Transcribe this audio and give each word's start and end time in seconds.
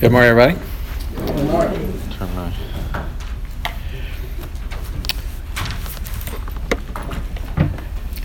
Good 0.00 0.12
morning, 0.12 0.30
everybody. 0.30 0.56
Good 1.16 1.46
morning. 1.46 2.00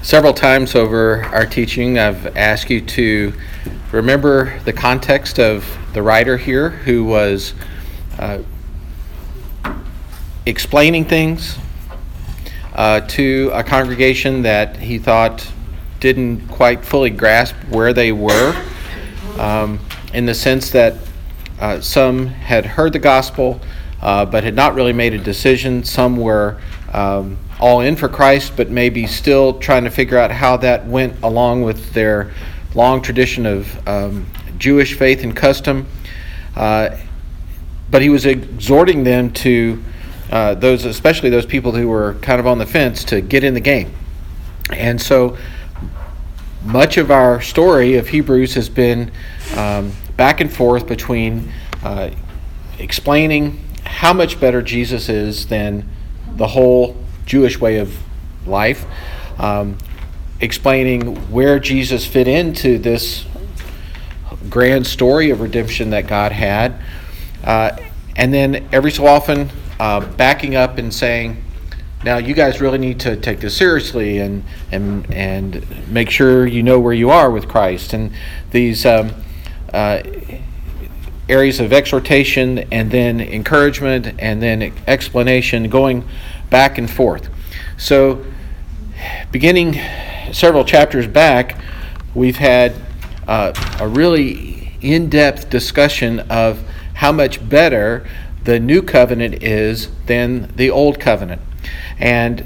Several 0.03 0.35
times 0.35 0.75
over 0.75 1.23
our 1.33 1.47
teaching, 1.47 1.97
I've 1.97 2.37
asked 2.37 2.69
you 2.69 2.79
to 2.79 3.33
remember 3.91 4.59
the 4.65 4.73
context 4.73 5.39
of 5.39 5.65
the 5.93 6.03
writer 6.03 6.37
here 6.37 6.69
who 6.69 7.05
was 7.05 7.55
uh, 8.19 8.43
explaining 10.45 11.05
things 11.05 11.57
uh, 12.75 13.01
to 13.01 13.49
a 13.51 13.63
congregation 13.63 14.43
that 14.43 14.77
he 14.77 14.99
thought 14.99 15.51
didn't 15.99 16.47
quite 16.49 16.85
fully 16.85 17.09
grasp 17.09 17.55
where 17.69 17.93
they 17.93 18.11
were, 18.11 18.63
um, 19.39 19.79
in 20.13 20.27
the 20.27 20.35
sense 20.35 20.69
that 20.69 20.93
uh, 21.59 21.81
some 21.81 22.27
had 22.27 22.65
heard 22.65 22.93
the 22.93 22.99
gospel 22.99 23.61
uh, 24.03 24.25
but 24.25 24.43
had 24.43 24.53
not 24.53 24.75
really 24.75 24.91
made 24.91 25.13
a 25.13 25.17
decision. 25.17 25.83
Some 25.83 26.17
were 26.17 26.59
um, 26.91 27.37
all 27.59 27.79
in 27.79 27.95
for 27.95 28.09
Christ, 28.09 28.53
but 28.57 28.69
maybe 28.69 29.07
still 29.07 29.57
trying 29.59 29.85
to 29.85 29.89
figure 29.89 30.17
out 30.17 30.29
how 30.29 30.57
that 30.57 30.85
went 30.85 31.23
along 31.23 31.61
with 31.61 31.93
their 31.93 32.31
long 32.75 33.01
tradition 33.01 33.45
of 33.45 33.87
um, 33.87 34.25
Jewish 34.57 34.95
faith 34.95 35.23
and 35.23 35.33
custom. 35.33 35.87
Uh, 36.53 36.97
but 37.89 38.01
he 38.01 38.09
was 38.09 38.25
exhorting 38.25 39.05
them 39.05 39.31
to 39.31 39.81
uh, 40.31 40.55
those, 40.55 40.83
especially 40.83 41.29
those 41.29 41.45
people 41.45 41.71
who 41.71 41.87
were 41.87 42.15
kind 42.15 42.41
of 42.41 42.47
on 42.47 42.57
the 42.57 42.65
fence, 42.65 43.05
to 43.05 43.21
get 43.21 43.45
in 43.45 43.53
the 43.53 43.61
game. 43.61 43.93
And 44.69 45.01
so 45.01 45.37
much 46.65 46.97
of 46.97 47.09
our 47.09 47.39
story 47.41 47.95
of 47.95 48.09
Hebrews 48.09 48.55
has 48.55 48.67
been 48.67 49.11
um, 49.55 49.93
back 50.23 50.39
and 50.39 50.53
forth 50.53 50.87
between 50.87 51.51
uh, 51.83 52.09
explaining 52.79 53.59
how 53.83 54.13
much 54.13 54.39
better 54.39 54.61
Jesus 54.61 55.09
is 55.09 55.47
than 55.47 55.85
the 56.37 56.47
whole 56.47 56.95
Jewish 57.25 57.59
way 57.59 57.79
of 57.79 57.93
life, 58.47 58.85
um, 59.37 59.77
explaining 60.39 61.17
where 61.29 61.59
Jesus 61.59 62.05
fit 62.05 62.29
into 62.29 62.77
this 62.77 63.25
grand 64.49 64.87
story 64.87 65.29
of 65.29 65.41
redemption 65.41 65.89
that 65.89 66.07
God 66.07 66.31
had, 66.31 66.81
uh, 67.43 67.75
and 68.15 68.33
then 68.33 68.65
every 68.71 68.91
so 68.91 69.05
often 69.05 69.49
uh, 69.77 69.99
backing 70.15 70.55
up 70.55 70.77
and 70.77 70.93
saying, 70.93 71.43
now 72.05 72.15
you 72.15 72.33
guys 72.33 72.61
really 72.61 72.77
need 72.77 73.01
to 73.01 73.17
take 73.17 73.41
this 73.41 73.57
seriously 73.57 74.19
and 74.19 74.45
and 74.71 75.13
and 75.13 75.65
make 75.89 76.09
sure 76.09 76.45
you 76.45 76.63
know 76.63 76.79
where 76.79 76.93
you 76.93 77.09
are 77.09 77.29
with 77.29 77.49
Christ. 77.49 77.91
And 77.91 78.13
these 78.51 78.85
um, 78.85 79.22
areas 81.29 81.59
of 81.59 81.73
exhortation 81.73 82.59
and 82.71 82.91
then 82.91 83.19
encouragement 83.19 84.13
and 84.19 84.41
then 84.41 84.73
explanation 84.87 85.69
going 85.69 86.07
back 86.49 86.77
and 86.77 86.89
forth. 86.89 87.29
So, 87.77 88.23
beginning 89.31 89.79
several 90.31 90.63
chapters 90.63 91.07
back, 91.07 91.57
we've 92.13 92.37
had 92.37 92.73
uh, 93.27 93.53
a 93.79 93.87
really 93.87 94.77
in 94.81 95.09
depth 95.09 95.49
discussion 95.49 96.19
of 96.21 96.63
how 96.93 97.11
much 97.11 97.47
better 97.47 98.07
the 98.43 98.59
new 98.59 98.81
covenant 98.81 99.41
is 99.41 99.89
than 100.05 100.53
the 100.55 100.69
old 100.69 100.99
covenant. 100.99 101.41
And 101.97 102.45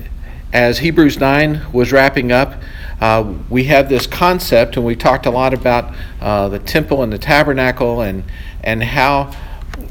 as 0.54 0.80
Hebrews 0.80 1.20
9 1.20 1.72
was 1.74 1.92
wrapping 1.92 2.32
up, 2.32 2.62
uh, 3.00 3.34
we 3.50 3.66
have 3.66 3.90
this 3.90 4.08
concept, 4.08 4.76
and 4.76 4.86
we 4.86 4.96
talked 4.96 5.26
a 5.26 5.32
lot 5.32 5.54
about 5.54 5.94
uh, 6.20 6.50
the 6.50 6.60
temple 6.60 7.04
and 7.04 7.14
the 7.14 7.18
tabernacle 7.20 8.02
and, 8.02 8.24
and 8.64 8.84
how 8.84 9.32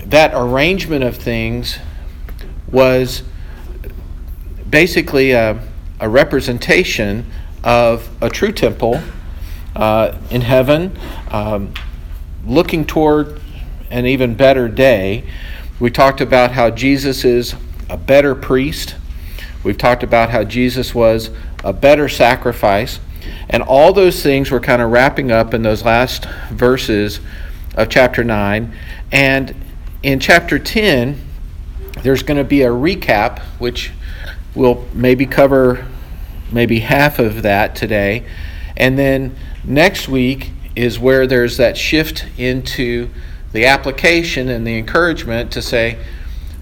that 0.07 0.33
arrangement 0.35 1.05
of 1.05 1.17
things 1.17 1.79
was 2.71 3.23
basically 4.69 5.31
a, 5.31 5.61
a 6.01 6.09
representation 6.09 7.31
of 7.63 8.09
a 8.21 8.29
true 8.29 8.53
temple 8.53 9.01
uh, 9.77 10.17
in 10.31 10.41
heaven, 10.41 10.99
um, 11.31 11.73
looking 12.45 12.85
toward 12.85 13.41
an 13.91 14.07
even 14.07 14.35
better 14.35 14.69
day. 14.69 15.25
We 15.79 15.91
talked 15.91 16.21
about 16.21 16.53
how 16.53 16.71
Jesus 16.71 17.25
is 17.25 17.55
a 17.89 17.97
better 17.97 18.35
priest. 18.35 18.97
We've 19.63 19.79
talked 19.79 20.03
about 20.03 20.31
how 20.31 20.45
Jesus 20.45 20.95
was 20.95 21.31
a 21.67 21.73
better 21.73 22.09
sacrifice. 22.09 23.01
And 23.51 23.61
all 23.63 23.93
those 23.93 24.23
things 24.23 24.53
were 24.53 24.61
kind 24.61 24.81
of 24.81 24.93
wrapping 24.93 25.33
up 25.33 25.53
in 25.53 25.63
those 25.63 25.85
last 25.85 26.27
verses 26.51 27.19
of 27.75 27.89
chapter 27.89 28.23
9. 28.23 28.73
And 29.11 29.55
in 30.05 30.21
chapter 30.21 30.61
10, 30.61 31.21
there's 32.03 32.23
going 32.23 32.39
to 32.39 32.45
be 32.45 32.63
a 32.63 32.71
recap, 32.71 33.41
which 33.59 33.91
we'll 34.55 34.87
maybe 34.95 35.27
cover 35.27 35.87
maybe 36.53 36.79
half 36.79 37.19
of 37.19 37.43
that 37.43 37.75
today. 37.75 38.25
And 38.77 38.97
then 38.97 39.35
next 39.65 40.09
week 40.09 40.53
is 40.77 41.01
where 41.01 41.27
there's 41.27 41.57
that 41.57 41.77
shift 41.77 42.27
into 42.39 43.09
the 43.53 43.67
application 43.67 44.49
and 44.49 44.65
the 44.65 44.79
encouragement 44.79 45.51
to 45.53 45.63
say, 45.63 45.99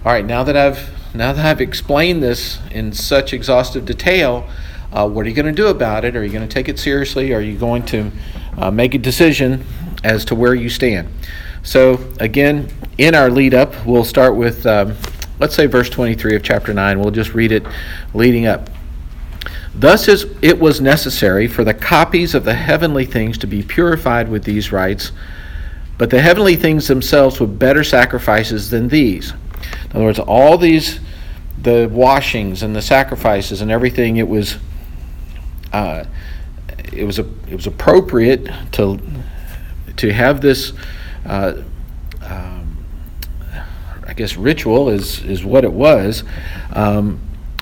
all 0.02 0.12
right, 0.12 0.24
now 0.24 0.44
that 0.44 0.56
I've 0.56 0.90
now 1.14 1.32
that 1.32 1.44
I've 1.44 1.60
explained 1.60 2.22
this 2.22 2.58
in 2.70 2.92
such 2.92 3.32
exhaustive 3.32 3.84
detail, 3.84 4.48
uh, 4.94 5.08
what 5.08 5.26
are 5.26 5.28
you 5.28 5.34
going 5.34 5.46
to 5.46 5.52
do 5.52 5.66
about 5.66 6.04
it? 6.04 6.14
Are 6.16 6.24
you 6.24 6.32
going 6.32 6.46
to 6.46 6.52
take 6.52 6.68
it 6.68 6.78
seriously? 6.78 7.34
Are 7.34 7.40
you 7.40 7.58
going 7.58 7.84
to 7.86 8.10
uh, 8.56 8.70
make 8.70 8.94
a 8.94 8.98
decision 8.98 9.64
as 10.04 10.24
to 10.26 10.34
where 10.34 10.54
you 10.54 10.70
stand? 10.70 11.08
So, 11.64 12.12
again, 12.20 12.70
in 12.96 13.14
our 13.14 13.28
lead 13.28 13.54
up, 13.54 13.74
we'll 13.84 14.04
start 14.04 14.36
with, 14.36 14.64
um, 14.66 14.94
let's 15.40 15.54
say, 15.54 15.66
verse 15.66 15.90
23 15.90 16.36
of 16.36 16.42
chapter 16.42 16.72
9. 16.72 17.00
We'll 17.00 17.10
just 17.10 17.34
read 17.34 17.50
it 17.50 17.66
leading 18.12 18.46
up. 18.46 18.70
Thus 19.74 20.06
is, 20.06 20.26
it 20.40 20.58
was 20.58 20.80
necessary 20.80 21.48
for 21.48 21.64
the 21.64 21.74
copies 21.74 22.34
of 22.36 22.44
the 22.44 22.54
heavenly 22.54 23.04
things 23.04 23.36
to 23.38 23.48
be 23.48 23.62
purified 23.62 24.28
with 24.28 24.44
these 24.44 24.70
rites, 24.70 25.10
but 25.98 26.10
the 26.10 26.20
heavenly 26.20 26.54
things 26.54 26.86
themselves 26.86 27.40
with 27.40 27.58
better 27.58 27.82
sacrifices 27.82 28.70
than 28.70 28.86
these. 28.86 29.32
In 29.86 29.96
other 29.96 30.04
words, 30.04 30.18
all 30.20 30.56
these, 30.56 31.00
the 31.60 31.88
washings 31.90 32.62
and 32.62 32.76
the 32.76 32.82
sacrifices 32.82 33.62
and 33.62 33.70
everything, 33.72 34.18
it 34.18 34.28
was, 34.28 34.58
uh, 35.74 36.04
it 36.92 37.04
was 37.04 37.18
a, 37.18 37.26
it 37.48 37.54
was 37.54 37.66
appropriate 37.66 38.48
to, 38.72 39.00
to 39.96 40.12
have 40.12 40.40
this, 40.40 40.72
uh, 41.26 41.62
um, 42.22 42.84
I 44.06 44.12
guess, 44.14 44.36
ritual 44.36 44.88
is 44.88 45.24
is 45.24 45.44
what 45.44 45.64
it 45.64 45.72
was. 45.72 46.22
Um, 46.72 47.20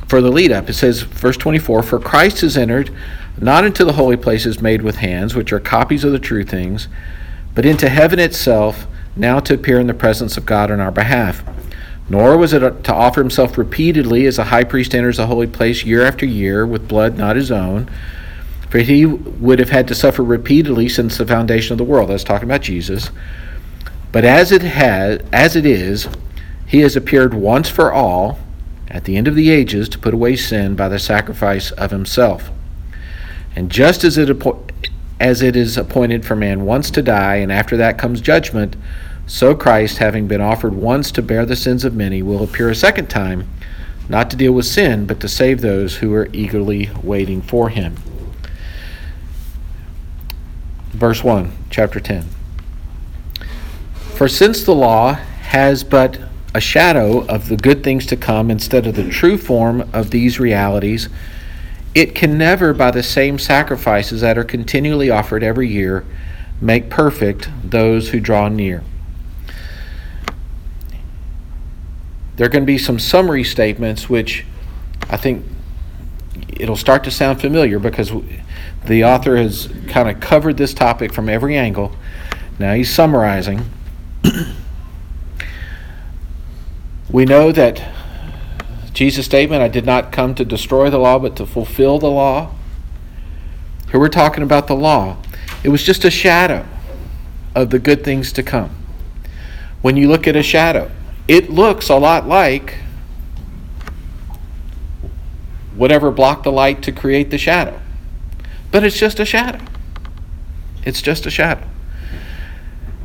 for 0.08 0.20
the 0.20 0.30
lead 0.30 0.52
up, 0.52 0.68
it 0.68 0.74
says, 0.74 1.00
verse 1.00 1.38
24 1.38 1.82
For 1.82 1.98
Christ 1.98 2.42
has 2.42 2.58
entered 2.58 2.94
not 3.40 3.64
into 3.64 3.84
the 3.84 3.94
holy 3.94 4.18
places 4.18 4.60
made 4.60 4.82
with 4.82 4.96
hands, 4.96 5.34
which 5.34 5.52
are 5.52 5.60
copies 5.60 6.04
of 6.04 6.12
the 6.12 6.18
true 6.18 6.44
things, 6.44 6.88
but 7.54 7.64
into 7.64 7.88
heaven 7.88 8.18
itself, 8.18 8.86
now 9.16 9.40
to 9.40 9.54
appear 9.54 9.80
in 9.80 9.86
the 9.86 9.94
presence 9.94 10.36
of 10.36 10.44
God 10.44 10.70
on 10.70 10.80
our 10.80 10.92
behalf. 10.92 11.42
Nor 12.12 12.36
was 12.36 12.52
it 12.52 12.62
uh, 12.62 12.72
to 12.82 12.92
offer 12.92 13.22
himself 13.22 13.56
repeatedly 13.56 14.26
as 14.26 14.38
a 14.38 14.44
high 14.44 14.64
priest 14.64 14.94
enters 14.94 15.16
the 15.16 15.28
holy 15.28 15.46
place 15.46 15.82
year 15.82 16.04
after 16.04 16.26
year 16.26 16.66
with 16.66 16.86
blood 16.86 17.16
not 17.16 17.36
his 17.36 17.50
own, 17.50 17.90
for 18.68 18.80
he 18.80 19.06
would 19.06 19.58
have 19.58 19.70
had 19.70 19.88
to 19.88 19.94
suffer 19.94 20.22
repeatedly 20.22 20.90
since 20.90 21.16
the 21.16 21.26
foundation 21.26 21.72
of 21.72 21.78
the 21.78 21.84
world. 21.84 22.10
That's 22.10 22.22
talking 22.22 22.46
about 22.46 22.60
Jesus. 22.60 23.10
But 24.12 24.26
as 24.26 24.52
it 24.52 24.60
has, 24.60 25.22
as 25.32 25.56
it 25.56 25.64
is, 25.64 26.06
he 26.66 26.80
has 26.80 26.96
appeared 26.96 27.32
once 27.32 27.70
for 27.70 27.90
all 27.90 28.38
at 28.88 29.04
the 29.04 29.16
end 29.16 29.26
of 29.26 29.34
the 29.34 29.48
ages 29.48 29.88
to 29.88 29.98
put 29.98 30.12
away 30.12 30.36
sin 30.36 30.76
by 30.76 30.90
the 30.90 30.98
sacrifice 30.98 31.70
of 31.70 31.92
himself. 31.92 32.50
And 33.56 33.70
just 33.70 34.04
as 34.04 34.18
it 34.18 34.28
as 35.18 35.40
it 35.40 35.56
is 35.56 35.78
appointed 35.78 36.26
for 36.26 36.36
man 36.36 36.66
once 36.66 36.90
to 36.90 37.00
die, 37.00 37.36
and 37.36 37.50
after 37.50 37.78
that 37.78 37.96
comes 37.96 38.20
judgment, 38.20 38.76
so 39.32 39.54
Christ, 39.54 39.96
having 39.96 40.28
been 40.28 40.42
offered 40.42 40.74
once 40.74 41.10
to 41.12 41.22
bear 41.22 41.46
the 41.46 41.56
sins 41.56 41.86
of 41.86 41.94
many, 41.94 42.20
will 42.20 42.44
appear 42.44 42.68
a 42.68 42.74
second 42.74 43.08
time, 43.08 43.48
not 44.06 44.28
to 44.30 44.36
deal 44.36 44.52
with 44.52 44.66
sin, 44.66 45.06
but 45.06 45.20
to 45.20 45.26
save 45.28 45.62
those 45.62 45.96
who 45.96 46.12
are 46.12 46.28
eagerly 46.34 46.90
waiting 47.02 47.40
for 47.40 47.70
him. 47.70 47.96
Verse 50.90 51.24
1, 51.24 51.50
chapter 51.70 51.98
10. 51.98 52.26
For 54.16 54.28
since 54.28 54.64
the 54.64 54.74
law 54.74 55.14
has 55.14 55.82
but 55.82 56.20
a 56.54 56.60
shadow 56.60 57.24
of 57.24 57.48
the 57.48 57.56
good 57.56 57.82
things 57.82 58.04
to 58.08 58.18
come 58.18 58.50
instead 58.50 58.86
of 58.86 58.96
the 58.96 59.08
true 59.08 59.38
form 59.38 59.88
of 59.94 60.10
these 60.10 60.38
realities, 60.38 61.08
it 61.94 62.14
can 62.14 62.36
never, 62.36 62.74
by 62.74 62.90
the 62.90 63.02
same 63.02 63.38
sacrifices 63.38 64.20
that 64.20 64.36
are 64.36 64.44
continually 64.44 65.08
offered 65.08 65.42
every 65.42 65.68
year, 65.68 66.04
make 66.60 66.90
perfect 66.90 67.48
those 67.64 68.10
who 68.10 68.20
draw 68.20 68.48
near. 68.48 68.84
There 72.42 72.48
are 72.48 72.50
going 72.50 72.64
to 72.64 72.66
be 72.66 72.76
some 72.76 72.98
summary 72.98 73.44
statements 73.44 74.08
which 74.10 74.44
I 75.08 75.16
think 75.16 75.46
it'll 76.48 76.74
start 76.74 77.04
to 77.04 77.10
sound 77.12 77.40
familiar 77.40 77.78
because 77.78 78.10
the 78.84 79.04
author 79.04 79.36
has 79.36 79.72
kind 79.86 80.08
of 80.08 80.18
covered 80.18 80.56
this 80.56 80.74
topic 80.74 81.12
from 81.12 81.28
every 81.28 81.56
angle. 81.56 81.94
Now 82.58 82.74
he's 82.74 82.92
summarizing. 82.92 83.70
We 87.08 87.26
know 87.26 87.52
that 87.52 87.80
Jesus' 88.92 89.24
statement, 89.24 89.62
I 89.62 89.68
did 89.68 89.86
not 89.86 90.10
come 90.10 90.34
to 90.34 90.44
destroy 90.44 90.90
the 90.90 90.98
law, 90.98 91.20
but 91.20 91.36
to 91.36 91.46
fulfill 91.46 92.00
the 92.00 92.10
law. 92.10 92.52
Here 93.92 94.00
we're 94.00 94.08
talking 94.08 94.42
about 94.42 94.66
the 94.66 94.74
law. 94.74 95.16
It 95.62 95.68
was 95.68 95.84
just 95.84 96.04
a 96.04 96.10
shadow 96.10 96.66
of 97.54 97.70
the 97.70 97.78
good 97.78 98.02
things 98.02 98.32
to 98.32 98.42
come. 98.42 98.74
When 99.80 99.96
you 99.96 100.08
look 100.08 100.26
at 100.26 100.34
a 100.34 100.42
shadow, 100.42 100.90
it 101.28 101.50
looks 101.50 101.88
a 101.88 101.96
lot 101.96 102.26
like 102.26 102.76
whatever 105.74 106.10
blocked 106.10 106.44
the 106.44 106.52
light 106.52 106.82
to 106.82 106.92
create 106.92 107.30
the 107.30 107.38
shadow. 107.38 107.80
But 108.70 108.84
it's 108.84 108.98
just 108.98 109.20
a 109.20 109.24
shadow. 109.24 109.64
It's 110.84 111.02
just 111.02 111.26
a 111.26 111.30
shadow. 111.30 111.66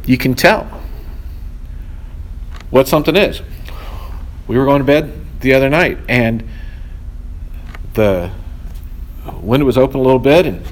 You 0.05 0.17
can 0.17 0.33
tell 0.33 0.65
what 2.69 2.87
something 2.87 3.15
is. 3.15 3.41
We 4.47 4.57
were 4.57 4.65
going 4.65 4.79
to 4.79 4.85
bed 4.85 5.13
the 5.41 5.53
other 5.53 5.69
night 5.69 5.97
and 6.07 6.47
the 7.93 8.31
window 9.41 9.65
was 9.65 9.77
open 9.77 9.99
a 9.99 10.03
little 10.03 10.19
bit 10.19 10.45
and 10.45 10.65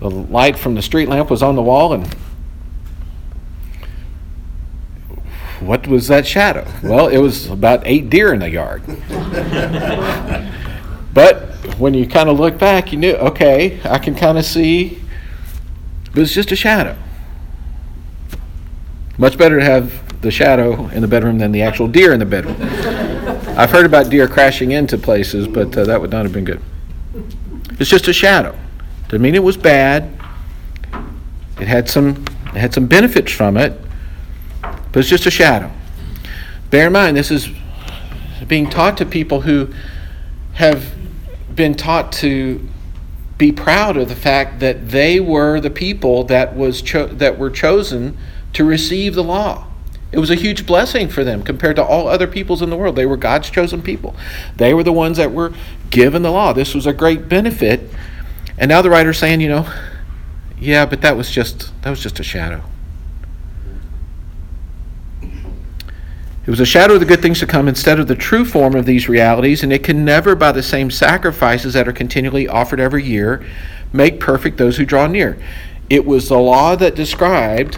the 0.00 0.10
light 0.10 0.58
from 0.58 0.74
the 0.74 0.82
street 0.82 1.08
lamp 1.08 1.30
was 1.30 1.42
on 1.42 1.54
the 1.54 1.62
wall 1.62 1.92
and 1.92 2.14
what 5.66 5.86
was 5.86 6.08
that 6.08 6.26
shadow? 6.26 6.66
Well, 6.82 7.08
it 7.08 7.18
was 7.18 7.46
about 7.46 7.82
eight 7.86 8.10
deer 8.10 8.32
in 8.32 8.40
the 8.40 8.50
yard. 8.50 8.82
but 11.14 11.42
when 11.78 11.94
you 11.94 12.06
kind 12.06 12.28
of 12.28 12.38
look 12.38 12.58
back, 12.58 12.92
you 12.92 12.98
knew, 12.98 13.12
okay, 13.14 13.80
I 13.84 13.98
can 13.98 14.14
kind 14.14 14.38
of 14.38 14.44
see 14.44 15.02
it 16.14 16.18
was 16.18 16.32
just 16.32 16.52
a 16.52 16.56
shadow. 16.56 16.96
Much 19.16 19.38
better 19.38 19.58
to 19.58 19.64
have 19.64 20.20
the 20.20 20.30
shadow 20.30 20.88
in 20.88 21.00
the 21.02 21.08
bedroom 21.08 21.38
than 21.38 21.52
the 21.52 21.62
actual 21.62 21.88
deer 21.88 22.12
in 22.12 22.18
the 22.18 22.26
bedroom. 22.26 22.56
I've 23.56 23.70
heard 23.70 23.86
about 23.86 24.10
deer 24.10 24.28
crashing 24.28 24.72
into 24.72 24.98
places, 24.98 25.48
but 25.48 25.76
uh, 25.76 25.84
that 25.84 26.00
would 26.00 26.10
not 26.10 26.24
have 26.24 26.32
been 26.32 26.44
good. 26.44 26.60
It's 27.78 27.90
just 27.90 28.08
a 28.08 28.12
shadow. 28.12 28.56
Didn't 29.08 29.22
mean 29.22 29.34
it 29.34 29.42
was 29.42 29.56
bad. 29.56 30.10
It 31.60 31.68
had 31.68 31.88
some 31.88 32.24
it 32.46 32.58
had 32.58 32.74
some 32.74 32.86
benefits 32.86 33.32
from 33.32 33.56
it, 33.56 33.80
but 34.92 35.00
it's 35.00 35.08
just 35.08 35.26
a 35.26 35.30
shadow. 35.30 35.70
Bear 36.70 36.86
in 36.86 36.92
mind, 36.92 37.16
this 37.16 37.30
is 37.30 37.48
being 38.46 38.68
taught 38.68 38.96
to 38.98 39.06
people 39.06 39.42
who 39.42 39.68
have 40.54 40.94
been 41.54 41.74
taught 41.74 42.12
to 42.12 42.68
be 43.38 43.52
proud 43.52 43.96
of 43.96 44.08
the 44.08 44.16
fact 44.16 44.60
that 44.60 44.90
they 44.90 45.18
were 45.18 45.60
the 45.60 45.70
people 45.70 46.24
that 46.24 46.54
was 46.54 46.82
cho- 46.82 47.06
that 47.06 47.38
were 47.38 47.50
chosen 47.50 48.16
to 48.52 48.64
receive 48.64 49.14
the 49.14 49.24
law. 49.24 49.66
It 50.12 50.18
was 50.18 50.30
a 50.30 50.34
huge 50.34 50.66
blessing 50.66 51.08
for 51.08 51.24
them 51.24 51.42
compared 51.42 51.76
to 51.76 51.84
all 51.84 52.06
other 52.06 52.26
peoples 52.26 52.60
in 52.60 52.68
the 52.68 52.76
world. 52.76 52.96
They 52.96 53.06
were 53.06 53.16
God's 53.16 53.48
chosen 53.48 53.82
people. 53.82 54.14
They 54.56 54.74
were 54.74 54.82
the 54.82 54.92
ones 54.92 55.16
that 55.16 55.32
were 55.32 55.54
given 55.88 56.22
the 56.22 56.30
law. 56.30 56.52
This 56.52 56.74
was 56.74 56.86
a 56.86 56.92
great 56.92 57.28
benefit 57.28 57.80
and 58.58 58.68
now 58.68 58.82
the 58.82 58.90
writer's 58.90 59.18
saying, 59.18 59.40
you 59.40 59.48
know, 59.48 59.66
yeah, 60.58 60.86
but 60.86 61.00
that 61.00 61.16
was 61.16 61.30
just 61.30 61.72
that 61.82 61.90
was 61.90 62.00
just 62.00 62.20
a 62.20 62.22
shadow. 62.22 62.62
It 66.44 66.50
was 66.50 66.60
a 66.60 66.66
shadow 66.66 66.94
of 66.94 67.00
the 67.00 67.06
good 67.06 67.22
things 67.22 67.38
to 67.40 67.46
come 67.46 67.68
instead 67.68 68.00
of 68.00 68.08
the 68.08 68.16
true 68.16 68.44
form 68.44 68.74
of 68.74 68.84
these 68.84 69.08
realities, 69.08 69.62
and 69.62 69.72
it 69.72 69.84
can 69.84 70.04
never, 70.04 70.34
by 70.34 70.52
the 70.52 70.62
same 70.62 70.90
sacrifices 70.90 71.74
that 71.74 71.86
are 71.86 71.92
continually 71.92 72.48
offered 72.48 72.80
every 72.80 73.04
year, 73.04 73.46
make 73.92 74.18
perfect 74.18 74.58
those 74.58 74.76
who 74.76 74.84
draw 74.84 75.06
near. 75.06 75.38
It 75.88 76.04
was 76.04 76.28
the 76.28 76.38
law 76.38 76.74
that 76.76 76.94
described 76.94 77.76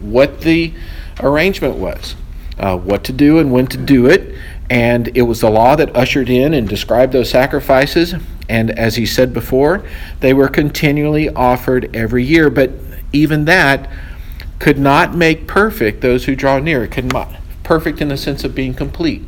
what 0.00 0.40
the 0.40 0.72
arrangement 1.20 1.76
was, 1.76 2.16
uh, 2.58 2.76
what 2.78 3.04
to 3.04 3.12
do 3.12 3.38
and 3.38 3.52
when 3.52 3.66
to 3.66 3.76
do 3.76 4.06
it, 4.06 4.34
and 4.70 5.14
it 5.16 5.22
was 5.22 5.40
the 5.40 5.50
law 5.50 5.76
that 5.76 5.94
ushered 5.94 6.30
in 6.30 6.54
and 6.54 6.68
described 6.68 7.12
those 7.12 7.28
sacrifices 7.28 8.14
and 8.48 8.70
as 8.72 8.96
he 8.96 9.06
said 9.06 9.32
before, 9.32 9.84
they 10.20 10.34
were 10.34 10.48
continually 10.48 11.28
offered 11.30 11.94
every 11.96 12.24
year. 12.24 12.50
But 12.50 12.72
even 13.12 13.44
that 13.46 13.90
could 14.58 14.78
not 14.78 15.14
make 15.14 15.46
perfect 15.46 16.00
those 16.00 16.24
who 16.24 16.36
draw 16.36 16.58
near. 16.58 16.84
It 16.84 16.90
could 16.90 17.12
not 17.12 17.32
perfect 17.64 18.00
in 18.00 18.08
the 18.08 18.16
sense 18.16 18.44
of 18.44 18.54
being 18.54 18.74
complete. 18.74 19.24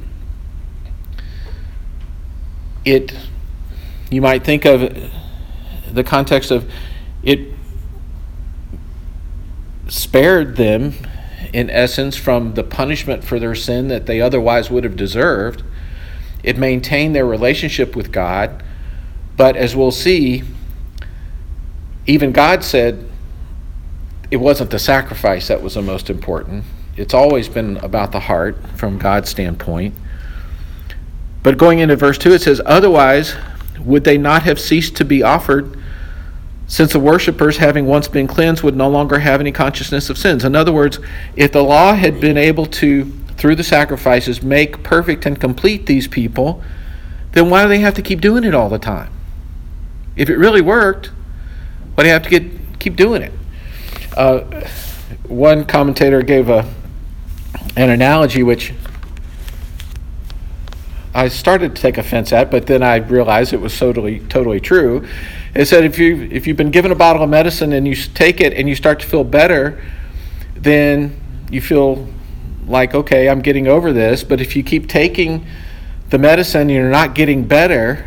It 2.85 3.17
you 4.11 4.23
might 4.23 4.45
think 4.45 4.65
of 4.65 5.11
the 5.93 6.05
context 6.05 6.53
of 6.53 6.71
it 7.23 7.53
spared 9.89 10.57
them 10.57 10.95
in 11.53 11.71
essence 11.71 12.17
from 12.17 12.55
the 12.55 12.63
punishment 12.63 13.25
for 13.25 13.41
their 13.41 13.55
sin 13.55 13.89
that 13.89 14.07
they 14.07 14.21
otherwise 14.21 14.71
would 14.71 14.85
have 14.85 14.97
deserved. 14.97 15.65
It 16.45 16.57
maintained 16.57 17.17
their 17.17 17.27
relationship 17.27 17.97
with 17.97 18.13
God 18.13 18.63
but 19.37 19.57
as 19.57 19.77
we'll 19.77 19.93
see, 19.93 20.43
even 22.07 22.33
God 22.33 22.65
said 22.65 23.09
it 24.31 24.39
wasn't 24.39 24.71
the 24.71 24.79
sacrifice 24.79 25.49
that 25.49 25.63
was 25.63 25.75
the 25.75 25.83
most 25.83 26.09
important. 26.09 26.65
It's 26.97 27.13
always 27.13 27.49
been 27.49 27.77
about 27.79 28.13
the 28.13 28.21
heart 28.21 28.57
from 28.77 28.99
God's 28.99 29.29
standpoint. 29.29 29.95
But 31.43 31.59
going 31.59 31.79
into 31.79 31.95
verse 31.95 32.19
2, 32.19 32.33
it 32.33 32.43
says, 32.43 32.61
Otherwise, 32.65 33.35
would 33.79 34.05
they 34.05 34.17
not 34.17 34.43
have 34.45 34.59
ceased 34.59 34.97
to 34.97 35.05
be 35.05 35.23
offered, 35.23 35.79
since 36.67 36.93
the 36.93 36.99
worshippers, 36.99 37.59
having 37.59 37.87
once 37.87 38.09
been 38.09 38.27
cleansed, 38.27 38.63
would 38.63 38.75
no 38.75 38.89
longer 38.89 39.19
have 39.19 39.41
any 39.41 39.53
consciousness 39.53 40.11
of 40.11 40.19
sins? 40.19 40.45
In 40.45 40.57
other 40.57 40.73
words, 40.73 40.99
if 41.37 41.53
the 41.53 41.63
law 41.63 41.95
had 41.95 42.21
been 42.21 42.37
able 42.37 42.67
to, 42.67 43.05
through 43.37 43.55
the 43.55 43.63
sacrifices, 43.63 44.43
make 44.43 44.83
perfect 44.83 45.27
and 45.27 45.39
complete 45.39 45.87
these 45.87 46.09
people, 46.09 46.65
then 47.33 47.51
why 47.51 47.63
do 47.63 47.69
they 47.69 47.79
have 47.81 47.95
to 47.95 48.03
keep 48.03 48.21
doing 48.21 48.43
it 48.43 48.55
all 48.55 48.69
the 48.69 48.79
time? 48.79 49.13
If 50.17 50.31
it 50.31 50.37
really 50.37 50.63
worked, 50.63 51.09
why 51.95 52.03
do 52.03 52.09
they 52.09 52.13
have 52.13 52.23
to 52.23 52.31
get 52.31 52.81
keep 52.81 52.97
doing 52.97 53.23
it? 53.23 53.33
Uh, 54.17 54.41
one 55.29 55.65
commentator 55.65 56.23
gave 56.23 56.49
a 56.49 56.69
an 57.77 57.91
analogy 57.91 58.43
which 58.43 58.73
I 61.17 61.29
started 61.29 61.75
to 61.75 61.81
take 61.81 61.97
offense 61.97 62.31
at, 62.33 62.51
but 62.51 62.67
then 62.67 62.83
I 62.83 62.97
realized 62.97 63.55
it 63.55 63.61
was 63.61 63.79
totally 63.79 64.21
totally 64.21 64.61
true. 64.61 65.07
It 65.55 65.65
said 65.65 65.85
if 65.85 65.99
you 65.99 66.29
if 66.31 66.47
you've 66.47 66.59
been 66.59 66.71
given 66.71 66.93
a 66.93 66.95
bottle 66.95 67.23
of 67.23 67.31
medicine 67.31 67.73
and 67.73 67.89
you 67.89 67.95
take 67.95 68.43
it 68.43 68.53
and 68.53 68.69
you 68.69 68.75
start 68.75 69.01
to 69.01 69.07
feel 69.07 69.25
better, 69.25 69.83
then 70.55 71.19
you 71.51 71.63
feel 71.63 72.07
like 72.67 72.95
okay, 72.95 73.31
I'm 73.31 73.41
getting 73.41 73.67
over 73.67 73.95
this. 73.95 74.25
But 74.25 74.43
if 74.43 74.55
you 74.57 74.63
keep 74.63 74.89
taking 74.89 75.47
the 76.11 76.19
medicine 76.19 76.63
and 76.63 76.71
you're 76.71 76.91
not 76.91 77.15
getting 77.15 77.45
better, 77.45 78.05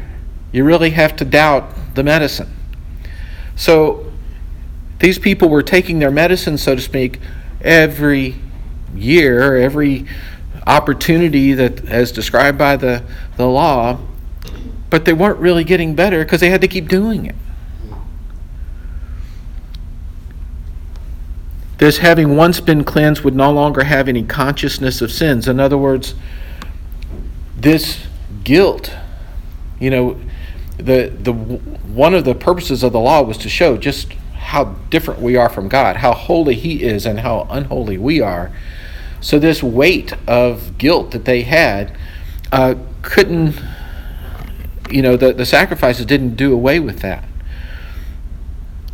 you 0.52 0.64
really 0.64 0.92
have 0.92 1.16
to 1.16 1.26
doubt 1.26 1.96
the 1.96 2.04
medicine. 2.04 2.54
So 3.56 4.12
these 5.00 5.18
people 5.18 5.50
were 5.50 5.64
taking 5.64 5.98
their 5.98 6.12
medicine, 6.12 6.60
so 6.60 6.76
to 6.76 6.82
speak, 6.82 7.20
every 7.62 8.36
year, 8.96 9.58
every 9.58 10.06
opportunity 10.68 11.54
that 11.54 11.86
as 11.86 12.12
described 12.12 12.58
by 12.58 12.76
the, 12.76 13.04
the 13.38 13.48
law, 13.48 14.00
but 14.90 15.06
they 15.06 15.14
weren't 15.14 15.40
really 15.40 15.64
getting 15.64 15.96
better 15.96 16.24
because 16.24 16.40
they 16.42 16.50
had 16.50 16.62
to 16.62 16.68
keep 16.68 16.88
doing 16.88 17.26
it. 17.26 17.36
This 21.80 22.00
having 22.00 22.36
once 22.36 22.60
been 22.60 22.84
cleansed 22.84 23.24
would 23.24 23.36
no 23.36 23.52
longer 23.52 23.86
have 23.86 24.10
any 24.10 24.24
consciousness 24.24 25.02
of 25.02 25.12
sins. 25.12 25.48
In 25.48 25.62
other 25.62 25.78
words, 25.78 26.14
this 27.56 28.06
guilt, 28.44 28.92
you 29.80 29.90
know, 29.90 30.20
the 30.78 31.08
the 31.22 31.32
one 31.32 32.14
of 32.14 32.26
the 32.26 32.36
purposes 32.36 32.84
of 32.84 32.92
the 32.92 33.00
law 33.00 33.22
was 33.22 33.38
to 33.40 33.50
show 33.50 33.78
just 33.78 34.12
how 34.34 34.76
different 34.90 35.22
we 35.22 35.38
are 35.38 35.50
from 35.50 35.70
God, 35.70 35.98
how 35.98 36.14
holy 36.14 36.56
He 36.56 36.84
is, 36.84 37.06
and 37.06 37.22
how 37.22 37.48
unholy 37.50 37.98
we 37.98 38.20
are. 38.20 38.52
So 39.22 39.38
this 39.40 39.62
weight 39.62 40.14
of 40.28 40.78
guilt 40.78 41.12
that 41.12 41.26
they 41.26 41.42
had 41.44 41.98
uh, 42.52 42.76
couldn't, 43.02 43.60
you 44.90 45.02
know, 45.02 45.18
the, 45.18 45.34
the 45.34 45.46
sacrifices 45.46 46.06
didn't 46.06 46.36
do 46.36 46.54
away 46.54 46.80
with 46.80 47.00
that. 47.02 47.26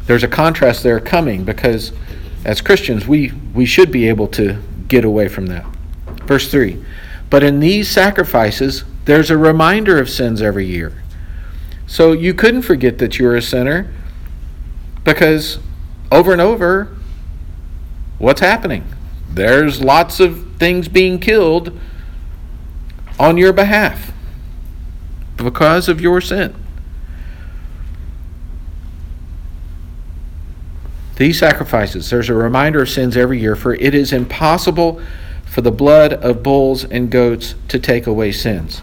There's 0.06 0.24
a 0.24 0.28
contrast 0.28 0.84
there 0.84 1.00
coming 1.00 1.44
because 1.44 1.92
as 2.44 2.62
Christians 2.62 3.08
we 3.08 3.32
we 3.54 3.66
should 3.66 3.92
be 3.92 4.08
able 4.08 4.28
to 4.30 4.62
get 4.88 5.04
away 5.04 5.28
from 5.28 5.48
that. 5.48 5.66
Verse 6.26 6.50
three, 6.50 6.84
but 7.30 7.44
in 7.44 7.60
these 7.60 7.90
sacrifices 7.90 8.84
there's 9.06 9.30
a 9.30 9.38
reminder 9.38 10.00
of 10.00 10.10
sins 10.10 10.42
every 10.42 10.66
year. 10.66 11.04
So 11.88 12.12
you 12.12 12.34
couldn't 12.34 12.64
forget 12.64 12.98
that 12.98 13.20
you're 13.20 13.36
a 13.36 13.42
sinner 13.42 13.92
because 15.04 15.60
over 16.12 16.32
and 16.32 16.42
over, 16.42 16.96
what's 18.18 18.42
happening? 18.42 18.84
There's 19.36 19.82
lots 19.82 20.22
of 20.22 20.56
things 20.58 20.88
being 20.88 21.20
killed 21.20 21.78
on 23.20 23.36
your 23.36 23.52
behalf 23.52 24.14
because 25.36 25.90
of 25.90 26.00
your 26.00 26.22
sin. 26.22 26.56
These 31.18 31.38
sacrifices, 31.38 32.10
there's 32.10 32.30
a 32.30 32.34
reminder 32.34 32.84
of 32.84 32.90
sins 32.90 33.18
every 33.18 33.42
year, 33.42 33.58
for 33.58 33.74
it 33.74 33.94
is 33.94 34.14
impossible 34.14 35.02
for 35.46 35.60
the 35.60 35.72
blood 35.72 36.14
of 36.14 36.42
bulls 36.42 36.86
and 36.86 37.10
goats 37.10 37.56
to 37.68 37.78
take 37.78 38.08
away 38.08 38.32
sins. 38.32 38.82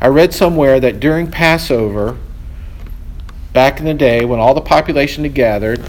I 0.00 0.08
read 0.08 0.34
somewhere 0.34 0.80
that 0.80 0.98
during 0.98 1.30
Passover, 1.30 2.18
back 3.52 3.78
in 3.78 3.84
the 3.84 3.94
day 3.94 4.24
when 4.24 4.40
all 4.40 4.54
the 4.54 4.60
population 4.60 5.22
had 5.22 5.34
gathered, 5.34 5.88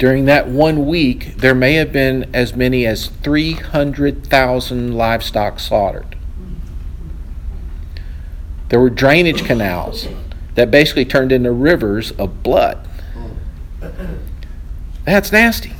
during 0.00 0.24
that 0.24 0.48
one 0.48 0.86
week, 0.86 1.36
there 1.36 1.54
may 1.54 1.74
have 1.74 1.92
been 1.92 2.28
as 2.34 2.56
many 2.56 2.86
as 2.86 3.06
300,000 3.06 4.94
livestock 4.94 5.60
slaughtered. 5.60 6.16
There 8.70 8.80
were 8.80 8.90
drainage 8.90 9.44
canals 9.44 10.08
that 10.56 10.72
basically 10.72 11.04
turned 11.04 11.30
into 11.30 11.52
rivers 11.52 12.10
of 12.12 12.42
blood. 12.42 12.88
That's 15.04 15.30
nasty. 15.30 15.74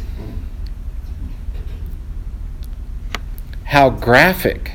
how 3.71 3.89
graphic 3.89 4.73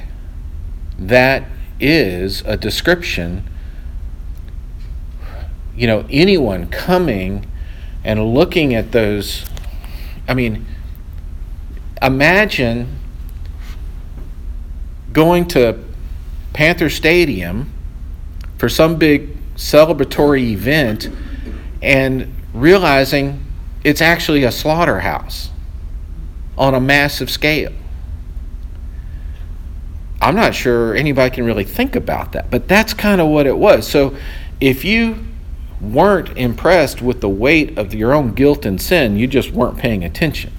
that 0.98 1.44
is 1.82 2.42
a 2.46 2.56
description. 2.56 3.44
You 5.76 5.86
know, 5.88 6.06
anyone 6.10 6.68
coming 6.70 7.46
and 8.06 8.24
looking 8.24 8.76
at 8.76 8.92
those, 8.92 9.44
I 10.28 10.36
mean, 10.36 10.68
imagine 12.02 13.00
going 15.12 15.48
to 15.48 15.84
Panther 16.54 16.90
Stadium 16.90 17.74
for 18.58 18.70
some 18.70 18.98
big 18.98 19.36
celebratory 19.56 20.52
event 20.52 21.10
and 21.82 22.32
realizing 22.54 23.44
it's 23.84 24.02
actually 24.02 24.44
a 24.44 24.52
slaughterhouse 24.52 25.50
on 26.58 26.76
a 26.76 26.80
massive 26.80 27.32
scale. 27.32 27.74
I'm 30.22 30.36
not 30.36 30.54
sure 30.54 30.96
anybody 30.96 31.34
can 31.36 31.44
really 31.44 31.64
think 31.64 31.96
about 31.96 32.34
that, 32.34 32.52
but 32.52 32.68
that's 32.68 32.94
kind 32.94 33.20
of 33.20 33.30
what 33.30 33.48
it 33.48 33.58
was. 33.58 33.88
So 33.88 34.16
if 34.62 34.86
you 34.86 35.25
weren't 35.82 36.38
impressed 36.38 37.02
with 37.02 37.22
the 37.22 37.30
weight 37.30 37.78
of 37.78 37.94
your 37.94 38.14
own 38.14 38.34
guilt 38.34 38.66
and 38.66 38.82
sin, 38.82 39.18
you 39.18 39.28
just 39.28 39.52
weren't 39.52 39.78
paying 39.78 40.04
attention. 40.04 40.52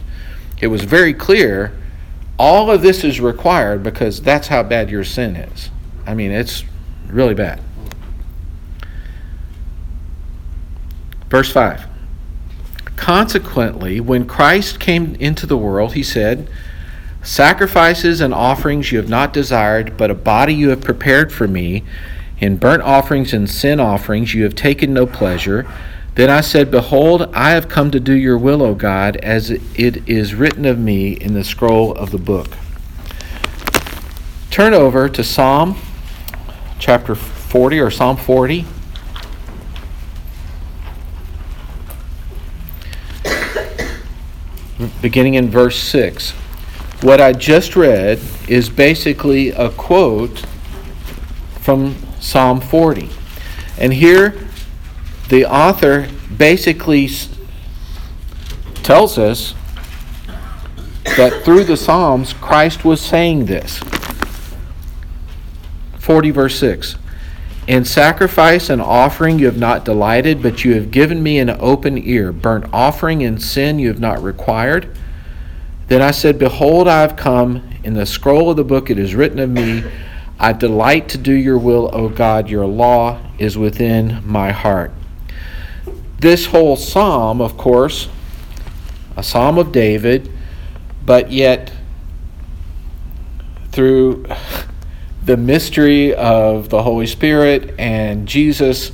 It 0.61 0.69
was 0.69 0.83
very 0.83 1.15
clear 1.15 1.73
all 2.39 2.71
of 2.71 2.83
this 2.83 3.03
is 3.03 3.21
required 3.21 3.83
because 3.83 4.21
that's 4.21 4.49
how 4.49 4.63
bad 4.63 4.91
your 4.91 5.05
sin 5.05 5.37
is. 5.37 5.71
I 6.07 6.15
mean, 6.15 6.31
it's 6.31 6.65
really 7.07 7.35
bad. 7.35 7.61
Verse 11.29 11.51
5 11.51 11.87
Consequently, 12.97 14.01
when 14.01 14.27
Christ 14.27 14.81
came 14.81 15.15
into 15.17 15.47
the 15.47 15.57
world, 15.57 15.95
he 15.95 16.03
said, 16.03 16.49
Sacrifices 17.23 18.21
and 18.21 18.33
offerings 18.33 18.93
you 18.93 18.99
have 18.99 19.09
not 19.09 19.33
desired, 19.33 19.97
but 19.97 20.11
a 20.11 20.15
body 20.15 20.55
you 20.55 20.69
have 20.71 20.81
prepared 20.81 21.33
for 21.33 21.49
me. 21.49 21.83
In 22.41 22.57
burnt 22.57 22.83
offerings 22.83 23.33
and 23.33 23.49
sin 23.49 23.81
offerings 23.81 24.35
you 24.35 24.45
have 24.45 24.55
taken 24.55 24.93
no 24.93 25.07
pleasure. 25.07 25.67
Then 26.15 26.31
I 26.31 26.41
said, 26.41 26.71
Behold, 26.71 27.31
I 27.35 27.51
have 27.51 27.69
come 27.69 27.91
to 27.91 28.01
do 28.01 28.13
your 28.13 28.39
will, 28.39 28.63
O 28.63 28.75
God, 28.75 29.17
as 29.17 29.51
it 29.51 30.09
is 30.09 30.35
written 30.35 30.65
of 30.65 30.79
me 30.79 31.13
in 31.13 31.35
the 31.35 31.45
scroll 31.45 31.93
of 31.93 32.11
the 32.11 32.19
book. 32.19 32.49
Turn 34.51 34.73
over 34.73 35.09
to 35.09 35.23
Psalm 35.23 35.77
chapter 36.79 37.15
40 37.15 37.81
or 37.81 37.91
Psalm 37.91 38.17
40. 38.17 38.65
Beginning 45.01 45.35
in 45.35 45.51
verse 45.51 45.79
6 45.79 46.35
what 47.03 47.21
I 47.21 47.33
just 47.33 47.77
read 47.77 48.21
is 48.49 48.71
basically 48.71 49.51
a 49.51 49.69
quote 49.69 50.41
from 51.61 51.95
Psalm 52.27 52.61
40. 52.61 53.09
And 53.79 53.95
here, 53.95 54.37
the 55.29 55.45
author 55.45 56.09
basically 56.37 57.09
tells 58.83 59.17
us 59.17 59.55
that 61.17 61.45
through 61.45 61.63
the 61.63 61.77
Psalms, 61.77 62.33
Christ 62.33 62.85
was 62.85 63.01
saying 63.01 63.47
this. 63.47 63.81
40, 66.01 66.31
verse 66.33 66.59
6. 66.59 66.97
In 67.69 67.85
sacrifice 67.85 68.71
and 68.71 68.83
offering 68.83 69.39
you 69.39 69.47
have 69.47 69.57
not 69.57 69.85
delighted, 69.85 70.43
but 70.43 70.65
you 70.65 70.75
have 70.75 70.91
given 70.91 71.23
me 71.23 71.39
an 71.39 71.51
open 71.51 71.97
ear. 71.97 72.33
Burnt 72.33 72.67
offering 72.73 73.23
and 73.23 73.41
sin 73.41 73.79
you 73.79 73.87
have 73.87 74.01
not 74.01 74.21
required. 74.21 74.89
Then 75.87 76.03
I 76.03 76.11
said, 76.11 76.41
Behold, 76.41 76.89
I 76.89 77.03
have 77.03 77.15
come. 77.15 77.63
In 77.85 77.95
the 77.95 78.05
scroll 78.05 78.51
of 78.51 78.57
the 78.57 78.65
book 78.65 78.91
it 78.91 78.99
is 78.99 79.15
written 79.15 79.39
of 79.39 79.49
me, 79.49 79.85
I 80.39 80.53
delight 80.53 81.09
to 81.11 81.19
do 81.19 81.33
your 81.33 81.59
will, 81.59 81.91
O 81.93 82.09
God. 82.09 82.49
Your 82.49 82.67
law 82.67 83.21
is 83.39 83.57
within 83.57 84.23
my 84.25 84.53
heart. 84.53 84.93
This 86.19 86.47
whole 86.47 86.77
psalm, 86.77 87.41
of 87.41 87.57
course, 87.57 88.09
a 89.17 89.23
psalm 89.23 89.59
of 89.59 89.73
David, 89.73 90.31
but 91.05 91.31
yet 91.31 91.73
through 93.73 94.27
the 95.23 95.37
mystery 95.37 96.15
of 96.15 96.69
the 96.69 96.83
Holy 96.83 97.07
Spirit 97.07 97.75
and 97.79 98.27
Jesus, 98.29 98.93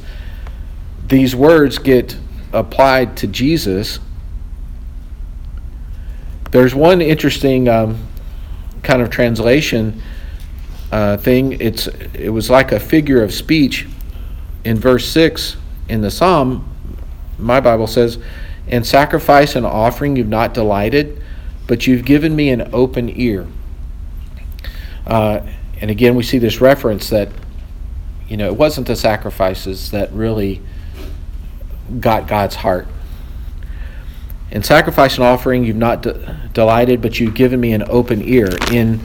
these 1.07 1.35
words 1.35 1.79
get 1.79 2.17
applied 2.53 3.17
to 3.19 3.27
Jesus 3.27 3.99
there's 6.53 6.75
one 6.75 7.01
interesting 7.01 7.67
um, 7.67 8.07
kind 8.83 9.01
of 9.01 9.09
translation 9.09 10.03
uh, 10.93 11.17
thing. 11.17 11.59
It's 11.61 11.89
it 12.15 12.29
was 12.29 12.51
like 12.51 12.71
a 12.71 12.79
figure 12.79 13.23
of 13.23 13.33
speech 13.33 13.89
in 14.63 14.79
verse 14.79 15.09
six 15.09 15.57
in 15.89 16.03
the 16.03 16.11
psalm. 16.11 16.69
My 17.39 17.61
Bible 17.61 17.87
says, 17.87 18.19
"In 18.69 18.85
sacrifice 18.85 19.57
and 19.57 19.67
offering 19.67 20.15
you've 20.15 20.29
not 20.29 20.55
delighted, 20.55 21.21
but 21.67 21.87
you've 21.87 22.05
given 22.05 22.37
me 22.37 22.51
an 22.51 22.69
open 22.73 23.09
ear." 23.09 23.47
Uh, 25.07 25.41
and 25.81 25.91
again, 25.91 26.15
we 26.15 26.23
see 26.23 26.39
this 26.39 26.61
reference 26.61 27.09
that 27.09 27.31
you 28.29 28.37
know 28.37 28.47
it 28.47 28.57
wasn't 28.57 28.87
the 28.87 28.95
sacrifices 28.95 29.91
that 29.91 30.13
really 30.13 30.61
got 31.99 32.29
God's 32.29 32.57
heart. 32.57 32.87
In 34.51 34.63
sacrifice 34.63 35.15
and 35.15 35.25
offering, 35.25 35.65
you've 35.65 35.77
not 35.77 36.03
de- 36.03 36.51
delighted, 36.53 37.01
but 37.01 37.19
you've 37.19 37.35
given 37.35 37.59
me 37.59 37.73
an 37.73 37.83
open 37.89 38.21
ear. 38.23 38.51
In 38.71 39.01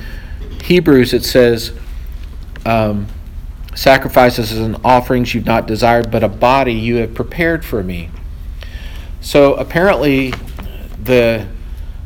Hebrews, 0.67 1.13
it 1.13 1.23
says, 1.23 1.71
um, 2.65 3.07
Sacrifices 3.73 4.51
and 4.51 4.75
offerings 4.83 5.33
you've 5.33 5.45
not 5.45 5.65
desired, 5.65 6.11
but 6.11 6.25
a 6.25 6.27
body 6.27 6.73
you 6.73 6.97
have 6.97 7.13
prepared 7.13 7.63
for 7.63 7.81
me. 7.81 8.09
So 9.21 9.53
apparently, 9.53 10.33
the, 11.01 11.47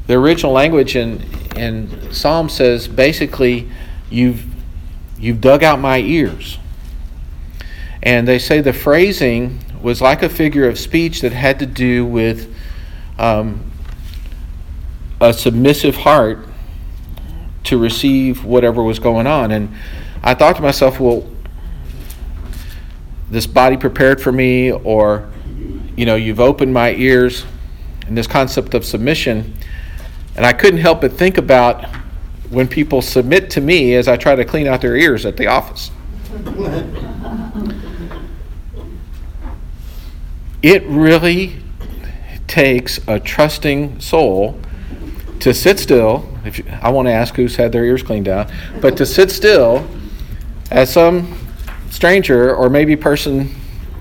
the 0.06 0.14
original 0.14 0.52
language 0.52 0.96
in, 0.96 1.24
in 1.56 2.14
Psalm 2.14 2.50
says 2.50 2.88
basically, 2.88 3.68
you've, 4.12 4.46
you've 5.18 5.42
dug 5.42 5.64
out 5.64 5.80
my 5.80 5.98
ears. 5.98 6.60
And 8.04 8.28
they 8.28 8.38
say 8.38 8.62
the 8.62 8.74
phrasing 8.74 9.60
was 9.82 10.04
like 10.04 10.22
a 10.22 10.30
figure 10.30 10.70
of 10.70 10.78
speech 10.78 11.22
that 11.22 11.34
had 11.34 11.58
to 11.58 11.66
do 11.66 12.06
with 12.06 12.54
um, 13.18 13.72
a 15.20 15.34
submissive 15.34 15.96
heart 15.96 16.48
to 17.66 17.78
receive 17.78 18.44
whatever 18.44 18.84
was 18.84 19.00
going 19.00 19.28
on. 19.28 19.52
And 19.52 19.74
I 20.24 20.34
thought 20.34 20.56
to 20.58 20.62
myself, 20.62 21.00
well, 21.00 21.28
this 23.30 23.48
body 23.48 23.78
prepared 23.78 24.22
for 24.22 24.32
me, 24.32 24.72
or, 24.72 25.30
you 25.96 26.06
know, 26.06 26.16
you've 26.16 26.40
opened 26.40 26.74
my 26.74 26.94
ears, 26.94 27.46
and 28.08 28.18
this 28.18 28.28
concept 28.28 28.74
of 28.74 28.84
submission. 28.84 29.54
And 30.36 30.46
I 30.46 30.54
couldn't 30.54 30.80
help 30.80 31.02
but 31.02 31.14
think 31.14 31.38
about 31.38 31.86
when 32.50 32.68
people 32.68 33.02
submit 33.02 33.50
to 33.52 33.62
me 33.62 33.96
as 33.96 34.08
I 34.08 34.18
try 34.18 34.36
to 34.36 34.44
clean 34.44 34.68
out 34.68 34.82
their 34.82 34.96
ears 34.98 35.26
at 35.26 35.38
the 35.38 35.48
office. 35.48 35.92
it 40.62 40.84
really 40.86 41.56
takes 42.48 43.00
a 43.08 43.20
trusting 43.20 44.00
soul 44.02 44.60
to 45.42 45.54
sit 45.54 45.80
still. 45.80 46.28
If 46.46 46.60
you, 46.60 46.66
I 46.82 46.90
want 46.90 47.08
to 47.08 47.12
ask 47.12 47.36
who's 47.36 47.56
had 47.56 47.72
their 47.72 47.84
ears 47.84 48.02
cleaned 48.04 48.28
out, 48.28 48.50
but 48.80 48.98
to 48.98 49.06
sit 49.06 49.32
still 49.32 49.88
as 50.72 50.92
some 50.92 51.38
stranger 51.90 52.56
or 52.56 52.70
maybe 52.70 52.96
person 52.96 53.54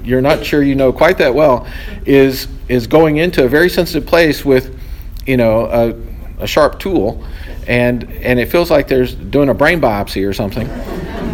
you're 0.02 0.22
not 0.22 0.44
sure 0.44 0.62
you 0.62 0.74
know 0.74 0.92
quite 0.92 1.18
that 1.18 1.34
well 1.34 1.66
is 2.06 2.46
is 2.68 2.86
going 2.86 3.18
into 3.18 3.44
a 3.44 3.48
very 3.48 3.68
sensitive 3.68 4.06
place 4.06 4.44
with 4.44 4.78
you 5.26 5.36
know 5.36 5.66
a, 5.66 6.42
a 6.42 6.46
sharp 6.46 6.78
tool 6.78 7.24
and 7.66 8.10
and 8.12 8.38
it 8.38 8.50
feels 8.50 8.70
like 8.70 8.88
there's 8.88 9.14
doing 9.14 9.48
a 9.48 9.54
brain 9.54 9.80
biopsy 9.80 10.26
or 10.26 10.32
something 10.32 10.70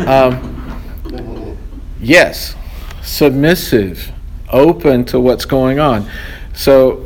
um, 0.08 1.56
yes 2.00 2.56
submissive 3.02 4.10
open 4.50 5.04
to 5.04 5.20
what's 5.20 5.44
going 5.44 5.78
on 5.78 6.08
so 6.54 6.96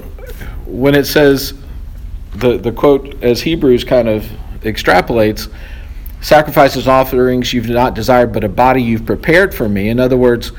when 0.66 0.94
it 0.94 1.04
says 1.04 1.52
the, 2.40 2.58
the 2.58 2.72
quote 2.72 3.22
as 3.22 3.42
Hebrews 3.42 3.84
kind 3.84 4.08
of 4.08 4.24
extrapolates 4.62 5.52
sacrifices 6.20 6.86
offerings 6.86 7.52
you've 7.52 7.68
not 7.68 7.94
desired, 7.94 8.32
but 8.32 8.44
a 8.44 8.48
body 8.48 8.82
you've 8.82 9.06
prepared 9.06 9.54
for 9.54 9.68
me. 9.68 9.88
In 9.88 9.98
other 9.98 10.16
words, 10.16 10.52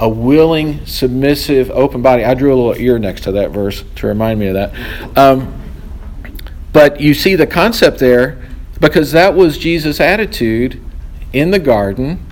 a 0.00 0.08
willing, 0.08 0.84
submissive, 0.86 1.70
open 1.70 2.02
body. 2.02 2.24
I 2.24 2.34
drew 2.34 2.54
a 2.54 2.56
little 2.56 2.80
ear 2.80 2.98
next 2.98 3.22
to 3.22 3.32
that 3.32 3.50
verse 3.50 3.84
to 3.96 4.06
remind 4.06 4.40
me 4.40 4.48
of 4.48 4.54
that. 4.54 5.18
Um, 5.18 5.62
but 6.72 7.00
you 7.00 7.14
see 7.14 7.36
the 7.36 7.46
concept 7.46 7.98
there 7.98 8.42
because 8.80 9.12
that 9.12 9.34
was 9.34 9.58
Jesus' 9.58 10.00
attitude 10.00 10.80
in 11.32 11.50
the 11.50 11.58
garden. 11.58 12.24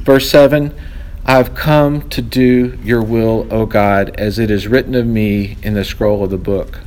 Verse 0.00 0.30
7 0.30 0.74
I've 1.24 1.54
come 1.54 2.08
to 2.10 2.22
do 2.22 2.78
your 2.82 3.02
will, 3.02 3.46
O 3.50 3.66
God, 3.66 4.10
as 4.18 4.38
it 4.38 4.50
is 4.50 4.66
written 4.66 4.94
of 4.94 5.06
me 5.06 5.56
in 5.62 5.74
the 5.74 5.84
scroll 5.84 6.24
of 6.24 6.30
the 6.30 6.38
book. 6.38 6.80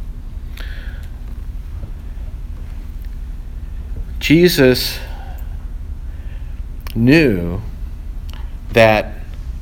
Jesus 4.19 4.99
knew 6.95 7.61
that 8.71 9.13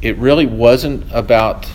it 0.02 0.18
really 0.18 0.46
wasn't 0.46 1.06
about, 1.12 1.68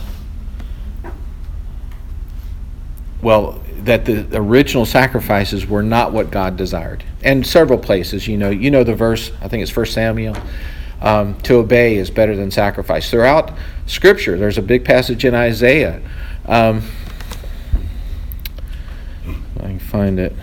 well, 3.22 3.60
that 3.78 4.04
the 4.04 4.26
original 4.32 4.86
sacrifices 4.86 5.66
were 5.66 5.82
not 5.82 6.12
what 6.12 6.30
God 6.30 6.56
desired. 6.56 7.04
And 7.22 7.46
several 7.46 7.78
places, 7.78 8.26
you 8.26 8.36
know, 8.36 8.50
you 8.50 8.70
know 8.70 8.84
the 8.84 8.94
verse, 8.94 9.30
I 9.40 9.48
think 9.48 9.62
it's 9.62 9.70
First 9.70 9.92
Samuel, 9.92 10.36
um, 11.00 11.38
to 11.42 11.54
obey 11.54 11.96
is 11.96 12.10
better 12.10 12.34
than 12.34 12.50
sacrifice. 12.50 13.10
Throughout 13.10 13.52
Scripture, 13.86 14.38
there's 14.38 14.58
a 14.58 14.62
big 14.62 14.84
passage 14.84 15.24
in 15.24 15.34
Isaiah. 15.34 16.00
Um, 16.46 16.82
I 19.58 19.68
can 19.68 19.78
find 19.78 20.18
it. 20.18 20.34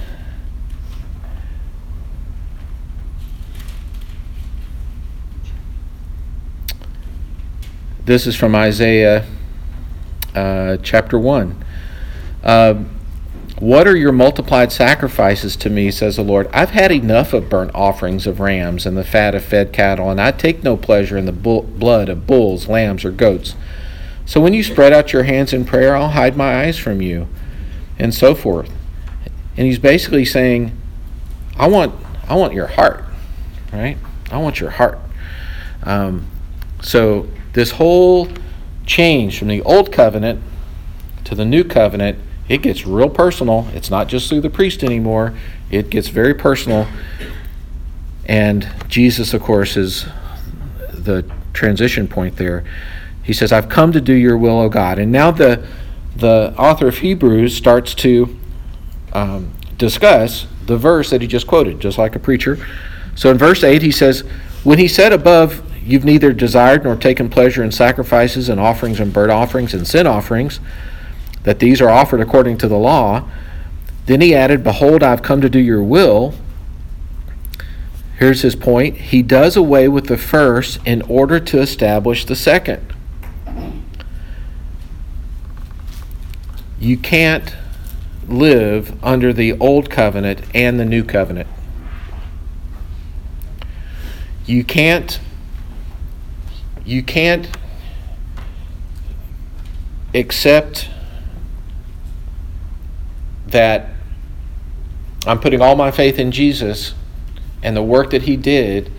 This 8.06 8.28
is 8.28 8.36
from 8.36 8.54
Isaiah 8.54 9.26
uh, 10.36 10.78
chapter 10.84 11.18
1. 11.18 11.66
Uh, 12.44 12.84
what 13.64 13.88
are 13.88 13.96
your 13.96 14.12
multiplied 14.12 14.74
sacrifices 14.74 15.56
to 15.56 15.70
me, 15.70 15.90
says 15.90 16.18
the 16.18 16.22
Lord? 16.22 16.50
I've 16.52 16.72
had 16.72 16.92
enough 16.92 17.32
of 17.32 17.48
burnt 17.48 17.72
offerings 17.74 18.28
of 18.28 18.42
rams 18.42 18.86
and 18.86 18.98
the 18.98 19.06
fat 19.06 19.34
of 19.34 19.46
fed 19.46 19.72
cattle, 19.72 20.10
and 20.10 20.20
I 20.20 20.32
take 20.32 20.64
no 20.64 20.76
pleasure 20.76 21.16
in 21.18 21.26
the 21.26 21.32
bull- 21.32 21.62
blood 21.62 22.10
of 22.10 22.28
bulls, 22.28 22.68
lambs, 22.68 23.06
or 23.06 23.12
goats. 23.12 23.56
So 24.26 24.42
when 24.42 24.54
you 24.54 24.64
spread 24.64 24.92
out 24.92 25.14
your 25.14 25.24
hands 25.24 25.54
in 25.54 25.64
prayer, 25.64 25.96
I'll 25.96 26.10
hide 26.10 26.36
my 26.36 26.64
eyes 26.64 26.78
from 26.78 27.02
you, 27.02 27.30
and 27.98 28.14
so 28.14 28.36
forth. 28.36 28.70
And 29.56 29.66
he's 29.66 29.80
basically 29.80 30.26
saying, 30.26 30.78
I 31.56 31.68
want, 31.68 31.96
I 32.28 32.36
want 32.36 32.52
your 32.52 32.68
heart, 32.68 33.06
right? 33.72 33.98
I 34.30 34.40
want 34.40 34.60
your 34.60 34.72
heart. 34.72 35.00
Um, 35.84 36.28
so 36.82 37.30
this 37.54 37.72
whole 37.72 38.28
change 38.86 39.40
from 39.40 39.48
the 39.48 39.62
old 39.62 39.90
covenant 39.94 40.42
to 41.24 41.34
the 41.34 41.46
new 41.46 41.64
covenant, 41.64 42.20
it 42.54 42.62
gets 42.62 42.86
real 42.86 43.10
personal. 43.10 43.68
It's 43.74 43.90
not 43.90 44.08
just 44.08 44.30
through 44.30 44.42
the 44.42 44.50
priest 44.50 44.84
anymore, 44.84 45.34
it 45.72 45.90
gets 45.90 46.10
very 46.10 46.34
personal. 46.34 46.88
And 48.26 48.68
Jesus, 48.88 49.34
of 49.34 49.42
course, 49.42 49.76
is 49.76 50.06
the 50.92 51.30
transition 51.54 52.08
point 52.08 52.38
there. 52.38 52.64
He 53.24 53.34
says, 53.34 53.52
I've 53.52 53.70
come 53.70 53.92
to 53.94 54.02
do 54.02 54.14
your 54.14 54.38
will, 54.38 54.60
O 54.60 54.70
God. 54.70 55.00
And 55.00 55.12
now 55.12 55.32
the, 55.32 55.66
the 56.16 56.54
author 56.58 56.88
of 56.88 56.98
Hebrews 56.98 57.56
starts 57.56 57.94
to 57.96 58.38
um, 59.14 59.54
discuss 59.78 60.48
the 60.66 60.78
verse 60.78 61.10
that 61.10 61.22
he 61.22 61.28
just 61.28 61.48
quoted, 61.48 61.80
just 61.80 61.98
like 61.98 62.16
a 62.16 62.20
preacher. 62.20 62.66
So 63.16 63.30
in 63.32 63.38
verse 63.38 63.64
8, 63.64 63.82
he 63.82 63.92
says, 63.92 64.22
When 64.64 64.80
he 64.80 64.88
said 64.88 65.12
above, 65.12 65.62
You've 65.86 66.06
neither 66.06 66.32
desired 66.32 66.86
nor 66.86 66.96
taken 66.96 67.30
pleasure 67.30 67.64
in 67.64 67.72
sacrifices 67.72 68.48
and 68.48 68.60
offerings 68.60 69.00
and 69.00 69.12
burnt 69.12 69.32
offerings 69.32 69.74
and 69.74 69.86
sin 69.86 70.08
offerings, 70.08 70.60
that 71.44 71.60
these 71.60 71.82
are 71.82 71.90
offered 71.90 72.22
according 72.22 72.58
to 72.60 72.68
the 72.68 72.78
law. 72.78 73.30
Then 74.06 74.22
he 74.22 74.34
added, 74.36 74.64
Behold, 74.64 75.04
I've 75.04 75.22
come 75.22 75.42
to 75.42 75.50
do 75.50 75.60
your 75.60 75.84
will. 75.84 76.34
Here's 78.18 78.42
his 78.42 78.56
point. 78.56 78.98
He 78.98 79.22
does 79.22 79.56
away 79.56 79.88
with 79.88 80.08
the 80.08 80.18
first 80.18 80.80
in 80.86 81.02
order 81.04 81.40
to 81.40 81.60
establish 81.60 82.26
the 82.26 82.36
second. 82.36 82.94
You 86.80 86.98
can't 86.98 87.56
live 88.28 89.02
under 89.04 89.34
the 89.34 89.54
old 89.60 89.90
covenant 89.90 90.42
and 90.54 90.80
the 90.80 90.86
new 90.86 91.04
covenant. 91.04 91.48
You 94.46 94.64
can't 94.64 95.20
you 96.86 97.02
can't 97.02 97.48
accept 100.14 100.90
that 103.54 103.90
I'm 105.26 105.40
putting 105.40 105.62
all 105.62 105.76
my 105.76 105.90
faith 105.90 106.20
in 106.20 106.32
Jesus 106.32 106.94
and 107.64 107.76
the 107.76 107.82
work 107.82 108.12
that 108.12 108.24
he 108.24 108.36
did 108.36 108.92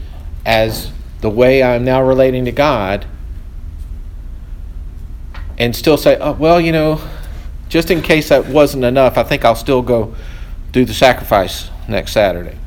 as 0.45 0.91
the 1.21 1.31
way 1.31 1.63
I'm 1.63 1.85
now 1.85 2.03
relating 2.03 2.45
to 2.47 2.53
God 2.53 3.07
and 5.59 5.77
still 5.77 5.97
say, 5.97 6.17
oh, 6.19 6.33
well, 6.33 6.61
you 6.61 6.73
know, 6.73 7.01
just 7.69 7.91
in 7.91 8.03
case 8.03 8.31
that 8.31 8.47
wasn't 8.47 8.85
enough, 8.85 9.17
I 9.17 9.23
think 9.23 9.45
I'll 9.45 9.55
still 9.55 9.83
go 9.83 10.15
do 10.73 10.85
the 10.85 10.95
sacrifice 10.95 11.71
next 11.89 12.13
Saturday. 12.13 12.59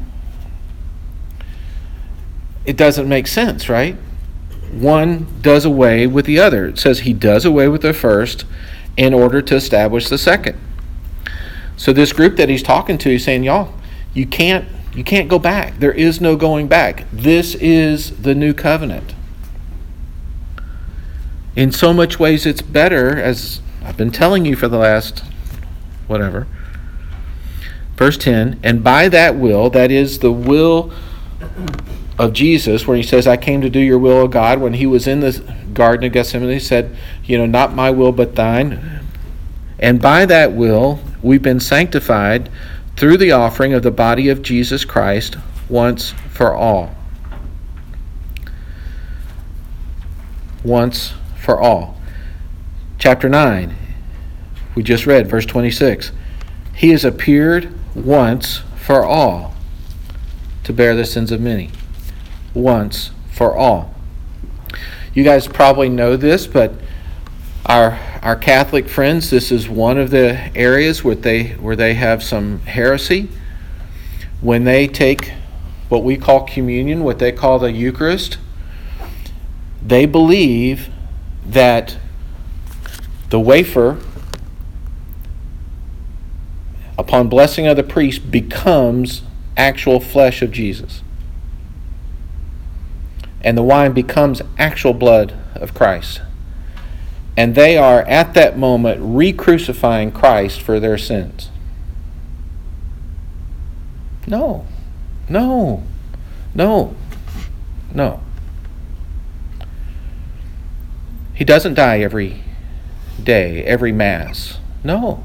It 2.65 2.77
doesn't 2.77 3.09
make 3.09 3.27
sense, 3.27 3.67
right? 3.67 3.97
one 4.71 5.27
does 5.41 5.65
away 5.65 6.07
with 6.07 6.25
the 6.25 6.39
other. 6.39 6.67
It 6.67 6.79
says 6.79 6.99
he 6.99 7.13
does 7.13 7.45
away 7.45 7.67
with 7.67 7.81
the 7.81 7.93
first 7.93 8.45
in 8.95 9.13
order 9.13 9.41
to 9.41 9.55
establish 9.55 10.09
the 10.09 10.17
second. 10.17 10.57
So 11.77 11.93
this 11.93 12.11
group 12.11 12.35
that 12.37 12.49
he's 12.49 12.63
talking 12.63 12.97
to, 12.97 13.09
he's 13.09 13.23
saying, 13.23 13.43
y'all, 13.43 13.73
you 14.13 14.25
can't 14.25 14.67
you 14.93 15.03
can't 15.03 15.29
go 15.29 15.37
back. 15.37 15.77
There 15.77 15.91
is 15.91 16.19
no 16.19 16.35
going 16.35 16.67
back. 16.67 17.05
This 17.13 17.53
is 17.53 18.19
the 18.19 18.33
new 18.33 18.51
covenant. 18.51 19.13
In 21.55 21.71
so 21.71 21.93
much 21.93 22.19
ways 22.19 22.47
it's 22.47 22.63
better 22.63 23.15
as 23.15 23.61
I've 23.83 23.95
been 23.95 24.11
telling 24.11 24.43
you 24.43 24.55
for 24.55 24.67
the 24.67 24.79
last 24.79 25.23
whatever. 26.07 26.47
Verse 27.95 28.17
10, 28.17 28.59
and 28.63 28.83
by 28.83 29.07
that 29.09 29.35
will, 29.35 29.69
that 29.69 29.91
is 29.91 30.19
the 30.19 30.31
will 30.31 30.91
of 32.19 32.33
Jesus, 32.33 32.87
where 32.87 32.97
he 32.97 33.03
says, 33.03 33.27
I 33.27 33.37
came 33.37 33.61
to 33.61 33.69
do 33.69 33.79
your 33.79 33.99
will, 33.99 34.17
O 34.17 34.27
God, 34.27 34.59
when 34.59 34.73
he 34.73 34.85
was 34.85 35.07
in 35.07 35.19
the 35.19 35.55
Garden 35.73 36.05
of 36.05 36.11
Gethsemane, 36.11 36.49
he 36.49 36.59
said, 36.59 36.95
You 37.23 37.37
know, 37.37 37.45
not 37.45 37.73
my 37.73 37.91
will, 37.91 38.11
but 38.11 38.35
thine. 38.35 39.01
And 39.79 40.01
by 40.01 40.25
that 40.25 40.53
will, 40.53 40.99
we've 41.21 41.41
been 41.41 41.59
sanctified 41.59 42.49
through 42.95 43.17
the 43.17 43.31
offering 43.31 43.73
of 43.73 43.83
the 43.83 43.91
body 43.91 44.29
of 44.29 44.41
Jesus 44.41 44.85
Christ 44.85 45.37
once 45.69 46.11
for 46.29 46.53
all. 46.53 46.95
Once 50.63 51.13
for 51.39 51.59
all. 51.59 51.99
Chapter 52.97 53.29
9, 53.29 53.75
we 54.75 54.83
just 54.83 55.05
read, 55.05 55.27
verse 55.27 55.45
26. 55.45 56.11
He 56.75 56.89
has 56.89 57.05
appeared 57.05 57.73
once 57.95 58.61
for 58.75 59.03
all 59.03 59.55
to 60.63 60.73
bear 60.73 60.95
the 60.95 61.05
sins 61.05 61.31
of 61.31 61.39
many 61.39 61.71
once 62.53 63.11
for 63.31 63.55
all. 63.55 63.93
You 65.13 65.23
guys 65.23 65.47
probably 65.47 65.89
know 65.89 66.17
this, 66.17 66.45
but 66.47 66.73
our 67.67 67.99
our 68.21 68.35
Catholic 68.35 68.87
friends, 68.87 69.29
this 69.29 69.51
is 69.51 69.69
one 69.69 69.97
of 69.97 70.09
the 70.09 70.55
areas 70.55 71.03
where 71.03 71.15
they 71.15 71.49
where 71.49 71.75
they 71.75 71.93
have 71.93 72.23
some 72.23 72.59
heresy. 72.61 73.29
When 74.41 74.63
they 74.63 74.87
take 74.87 75.31
what 75.89 76.03
we 76.03 76.17
call 76.17 76.45
communion, 76.45 77.03
what 77.03 77.19
they 77.19 77.31
call 77.31 77.59
the 77.59 77.71
Eucharist, 77.71 78.37
they 79.85 80.05
believe 80.05 80.89
that 81.45 81.97
the 83.29 83.39
wafer 83.39 83.97
upon 86.97 87.29
blessing 87.29 87.67
of 87.67 87.75
the 87.77 87.83
priest 87.83 88.31
becomes 88.31 89.21
actual 89.55 89.99
flesh 89.99 90.41
of 90.41 90.51
Jesus 90.51 91.01
and 93.41 93.57
the 93.57 93.63
wine 93.63 93.93
becomes 93.93 94.41
actual 94.57 94.93
blood 94.93 95.33
of 95.55 95.73
Christ. 95.73 96.21
And 97.37 97.53
they 97.53 97.77
are 97.77 98.01
at 98.01 98.33
that 98.33 98.57
moment 98.57 98.99
re 99.01 99.31
crucifying 99.31 100.11
Christ 100.11 100.59
for 100.59 100.79
their 100.79 100.97
sins. 100.97 101.51
No, 104.25 104.65
no, 105.29 105.83
no, 106.55 106.95
no. 107.93 108.19
He 111.35 111.45
doesn't 111.45 111.75
die 111.75 111.99
every 111.99 112.43
day, 113.23 113.63
every 113.63 113.91
Mass. 113.91 114.57
No. 114.83 115.23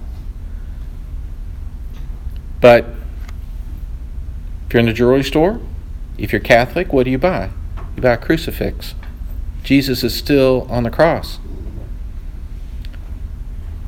But 2.60 2.84
if 4.66 4.74
you're 4.74 4.80
in 4.80 4.86
the 4.86 4.92
jewelry 4.92 5.24
store, 5.24 5.60
if 6.18 6.30
you're 6.30 6.40
Catholic, 6.40 6.92
what 6.92 7.04
do 7.04 7.10
you 7.10 7.18
buy? 7.18 7.48
You 7.96 8.02
buy 8.02 8.12
a 8.12 8.18
crucifix. 8.18 8.94
Jesus 9.64 10.04
is 10.04 10.14
still 10.14 10.66
on 10.70 10.82
the 10.82 10.90
cross. 10.90 11.38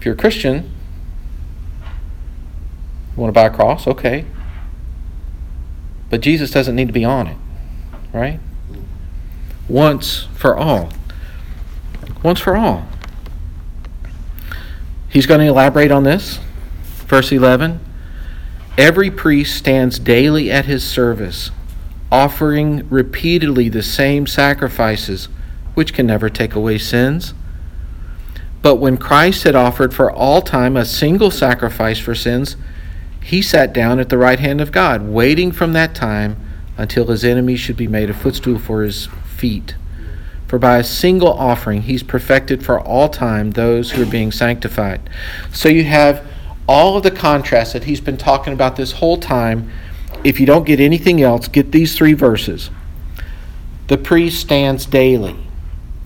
If 0.04 0.06
you're 0.08 0.14
a 0.16 0.18
Christian, 0.18 0.70
you 3.16 3.22
want 3.22 3.30
to 3.30 3.32
buy 3.32 3.46
a 3.46 3.50
cross? 3.50 3.86
Okay. 3.86 4.26
But 6.10 6.20
Jesus 6.20 6.50
doesn't 6.50 6.76
need 6.76 6.88
to 6.88 6.92
be 6.92 7.06
on 7.06 7.26
it, 7.26 7.38
right? 8.12 8.38
Once 9.66 10.28
for 10.34 10.58
all. 10.58 10.90
Once 12.22 12.38
for 12.38 12.54
all. 12.54 12.86
He's 15.08 15.24
going 15.24 15.40
to 15.40 15.46
elaborate 15.46 15.90
on 15.90 16.04
this. 16.04 16.38
Verse 17.06 17.32
11 17.32 17.80
Every 18.76 19.10
priest 19.10 19.56
stands 19.56 19.98
daily 19.98 20.50
at 20.50 20.66
his 20.66 20.84
service, 20.84 21.50
offering 22.12 22.86
repeatedly 22.90 23.70
the 23.70 23.82
same 23.82 24.26
sacrifices, 24.26 25.30
which 25.72 25.94
can 25.94 26.06
never 26.06 26.28
take 26.28 26.54
away 26.54 26.76
sins. 26.76 27.32
But 28.64 28.76
when 28.76 28.96
Christ 28.96 29.42
had 29.42 29.54
offered 29.54 29.92
for 29.92 30.10
all 30.10 30.40
time 30.40 30.74
a 30.74 30.86
single 30.86 31.30
sacrifice 31.30 31.98
for 31.98 32.14
sins, 32.14 32.56
he 33.22 33.42
sat 33.42 33.74
down 33.74 34.00
at 34.00 34.08
the 34.08 34.16
right 34.16 34.40
hand 34.40 34.62
of 34.62 34.72
God, 34.72 35.06
waiting 35.06 35.52
from 35.52 35.74
that 35.74 35.94
time 35.94 36.40
until 36.78 37.08
his 37.08 37.26
enemies 37.26 37.60
should 37.60 37.76
be 37.76 37.86
made 37.86 38.08
a 38.08 38.14
footstool 38.14 38.58
for 38.58 38.82
his 38.82 39.10
feet. 39.26 39.74
For 40.48 40.58
by 40.58 40.78
a 40.78 40.84
single 40.84 41.34
offering 41.34 41.82
he's 41.82 42.02
perfected 42.02 42.64
for 42.64 42.80
all 42.80 43.10
time 43.10 43.50
those 43.50 43.90
who 43.90 44.02
are 44.02 44.10
being 44.10 44.32
sanctified. 44.32 45.10
So 45.52 45.68
you 45.68 45.84
have 45.84 46.26
all 46.66 46.96
of 46.96 47.02
the 47.02 47.10
contrast 47.10 47.74
that 47.74 47.84
he's 47.84 48.00
been 48.00 48.16
talking 48.16 48.54
about 48.54 48.76
this 48.76 48.92
whole 48.92 49.18
time. 49.18 49.70
If 50.24 50.40
you 50.40 50.46
don't 50.46 50.64
get 50.64 50.80
anything 50.80 51.20
else, 51.20 51.48
get 51.48 51.70
these 51.70 51.98
three 51.98 52.14
verses. 52.14 52.70
The 53.88 53.98
priest 53.98 54.40
stands 54.40 54.86
daily. 54.86 55.36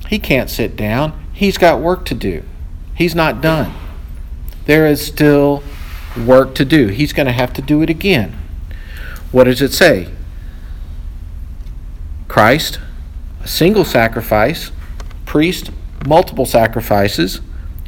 He 0.08 0.18
can't 0.18 0.50
sit 0.50 0.74
down, 0.74 1.12
he's 1.38 1.56
got 1.56 1.80
work 1.80 2.04
to 2.04 2.16
do. 2.16 2.42
He's 2.96 3.14
not 3.14 3.40
done. 3.40 3.72
There 4.66 4.88
is 4.88 5.06
still 5.06 5.62
work 6.26 6.56
to 6.56 6.64
do. 6.64 6.88
He's 6.88 7.12
going 7.12 7.26
to 7.26 7.32
have 7.32 7.52
to 7.52 7.62
do 7.62 7.80
it 7.80 7.88
again. 7.88 8.36
What 9.30 9.44
does 9.44 9.62
it 9.62 9.72
say? 9.72 10.08
Christ, 12.26 12.80
a 13.40 13.46
single 13.46 13.84
sacrifice, 13.84 14.72
priest, 15.26 15.70
multiple 16.04 16.44
sacrifices, 16.44 17.40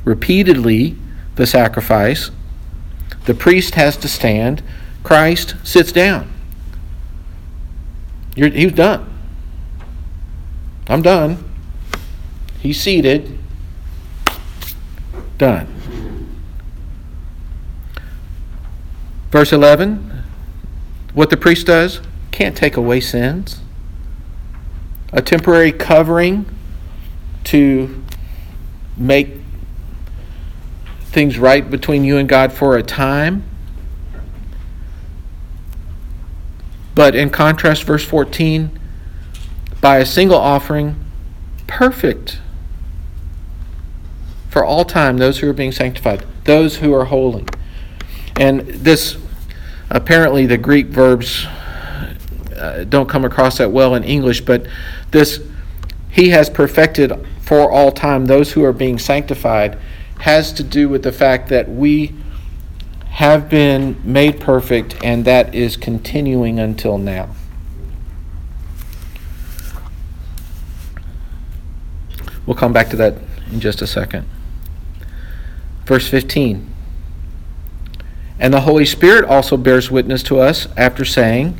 repeatedly 0.04 0.96
the 1.34 1.46
sacrifice, 1.46 2.30
the 3.24 3.34
priest 3.34 3.74
has 3.74 3.96
to 3.96 4.08
stand. 4.08 4.62
Christ 5.02 5.56
sits 5.64 5.90
down. 5.90 6.30
You're, 8.36 8.50
he's 8.50 8.72
done. 8.72 9.12
I'm 10.86 11.02
done. 11.02 11.50
He's 12.60 12.80
seated. 12.80 13.39
Done. 15.40 15.66
Verse 19.30 19.54
11 19.54 20.24
what 21.14 21.30
the 21.30 21.38
priest 21.38 21.66
does 21.66 22.02
can't 22.30 22.54
take 22.54 22.76
away 22.76 23.00
sins. 23.00 23.62
A 25.14 25.22
temporary 25.22 25.72
covering 25.72 26.44
to 27.44 28.04
make 28.98 29.30
things 31.04 31.38
right 31.38 31.68
between 31.70 32.04
you 32.04 32.18
and 32.18 32.28
God 32.28 32.52
for 32.52 32.76
a 32.76 32.82
time. 32.82 33.42
But 36.94 37.16
in 37.16 37.30
contrast, 37.30 37.84
verse 37.84 38.04
14, 38.04 38.78
by 39.80 39.96
a 39.96 40.04
single 40.04 40.36
offering, 40.36 41.02
perfect 41.66 42.40
for 44.50 44.64
all 44.64 44.84
time, 44.84 45.16
those 45.16 45.38
who 45.38 45.48
are 45.48 45.54
being 45.54 45.72
sanctified, 45.72 46.26
those 46.44 46.76
who 46.76 46.92
are 46.92 47.04
holy. 47.04 47.44
And 48.36 48.60
this, 48.60 49.16
apparently, 49.88 50.44
the 50.44 50.58
Greek 50.58 50.88
verbs 50.88 51.46
uh, 52.56 52.84
don't 52.88 53.08
come 53.08 53.24
across 53.24 53.58
that 53.58 53.70
well 53.70 53.94
in 53.94 54.02
English, 54.02 54.40
but 54.42 54.66
this, 55.12 55.40
he 56.10 56.30
has 56.30 56.50
perfected 56.50 57.12
for 57.40 57.70
all 57.70 57.92
time 57.92 58.26
those 58.26 58.52
who 58.52 58.64
are 58.64 58.72
being 58.72 58.98
sanctified 58.98 59.78
has 60.18 60.52
to 60.52 60.62
do 60.62 60.88
with 60.88 61.02
the 61.02 61.12
fact 61.12 61.48
that 61.48 61.68
we 61.68 62.12
have 63.10 63.48
been 63.48 64.00
made 64.04 64.40
perfect 64.40 64.96
and 65.02 65.24
that 65.24 65.54
is 65.54 65.76
continuing 65.76 66.58
until 66.58 66.98
now. 66.98 67.28
We'll 72.46 72.56
come 72.56 72.72
back 72.72 72.88
to 72.90 72.96
that 72.96 73.14
in 73.52 73.60
just 73.60 73.80
a 73.80 73.86
second. 73.86 74.26
Verse 75.90 76.08
15. 76.08 76.72
And 78.38 78.54
the 78.54 78.60
Holy 78.60 78.86
Spirit 78.86 79.24
also 79.24 79.56
bears 79.56 79.90
witness 79.90 80.22
to 80.22 80.38
us 80.38 80.68
after 80.76 81.04
saying, 81.04 81.56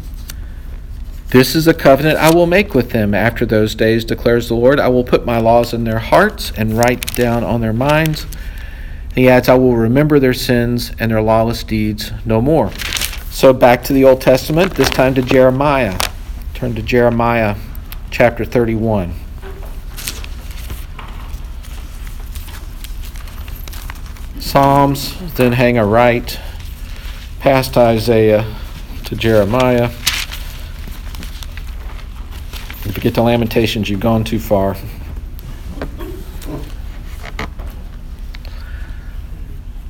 This 1.31 1.57
is 1.57 1.67
a 1.67 1.75
covenant 1.75 2.17
I 2.17 2.33
will 2.33 2.47
make 2.47 2.73
with 2.73 2.91
them 2.91 3.13
after 3.13 3.45
those 3.45 3.75
days, 3.75 4.05
declares 4.05 4.47
the 4.47 4.55
Lord. 4.55 4.79
I 4.79 4.87
will 4.87 5.03
put 5.03 5.27
my 5.27 5.39
laws 5.39 5.75
in 5.75 5.83
their 5.83 5.99
hearts 5.99 6.53
and 6.57 6.79
write 6.79 7.13
down 7.17 7.43
on 7.43 7.61
their 7.61 7.73
minds. 7.73 8.25
He 9.17 9.29
adds, 9.29 9.49
I 9.49 9.57
will 9.57 9.75
remember 9.75 10.21
their 10.21 10.33
sins 10.33 10.93
and 11.01 11.11
their 11.11 11.23
lawless 11.23 11.65
deeds 11.65 12.13
no 12.25 12.41
more. 12.41 12.71
So 13.33 13.53
back 13.53 13.83
to 13.83 13.93
the 13.93 14.05
Old 14.05 14.21
Testament, 14.21 14.77
this 14.77 14.91
time 14.91 15.17
to 15.17 15.23
Jeremiah. 15.23 15.99
Turn 16.55 16.77
to 16.77 16.83
Jeremiah 16.83 17.57
chapter 18.13 18.45
31. 18.45 19.13
Psalms, 24.51 25.15
then 25.35 25.53
hang 25.53 25.79
a 25.79 25.87
right 25.87 26.41
past 27.39 27.77
Isaiah 27.77 28.53
to 29.05 29.15
Jeremiah. 29.15 29.85
If 32.83 32.93
you 32.97 33.01
get 33.01 33.15
to 33.15 33.23
Lamentations, 33.23 33.89
you've 33.89 34.01
gone 34.01 34.25
too 34.25 34.41
far. 34.41 34.77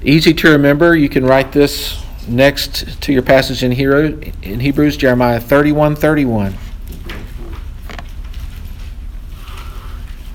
Easy 0.03 0.35
to 0.35 0.51
remember. 0.51 0.94
You 0.94 1.09
can 1.09 1.25
write 1.25 1.53
this 1.53 2.05
next 2.29 3.01
to 3.01 3.14
your 3.14 3.23
passage 3.23 3.64
in, 3.64 3.73
Hebrews, 3.73 4.99
Jeremiah 4.99 5.40
31 5.40 5.96
31. 5.96 6.55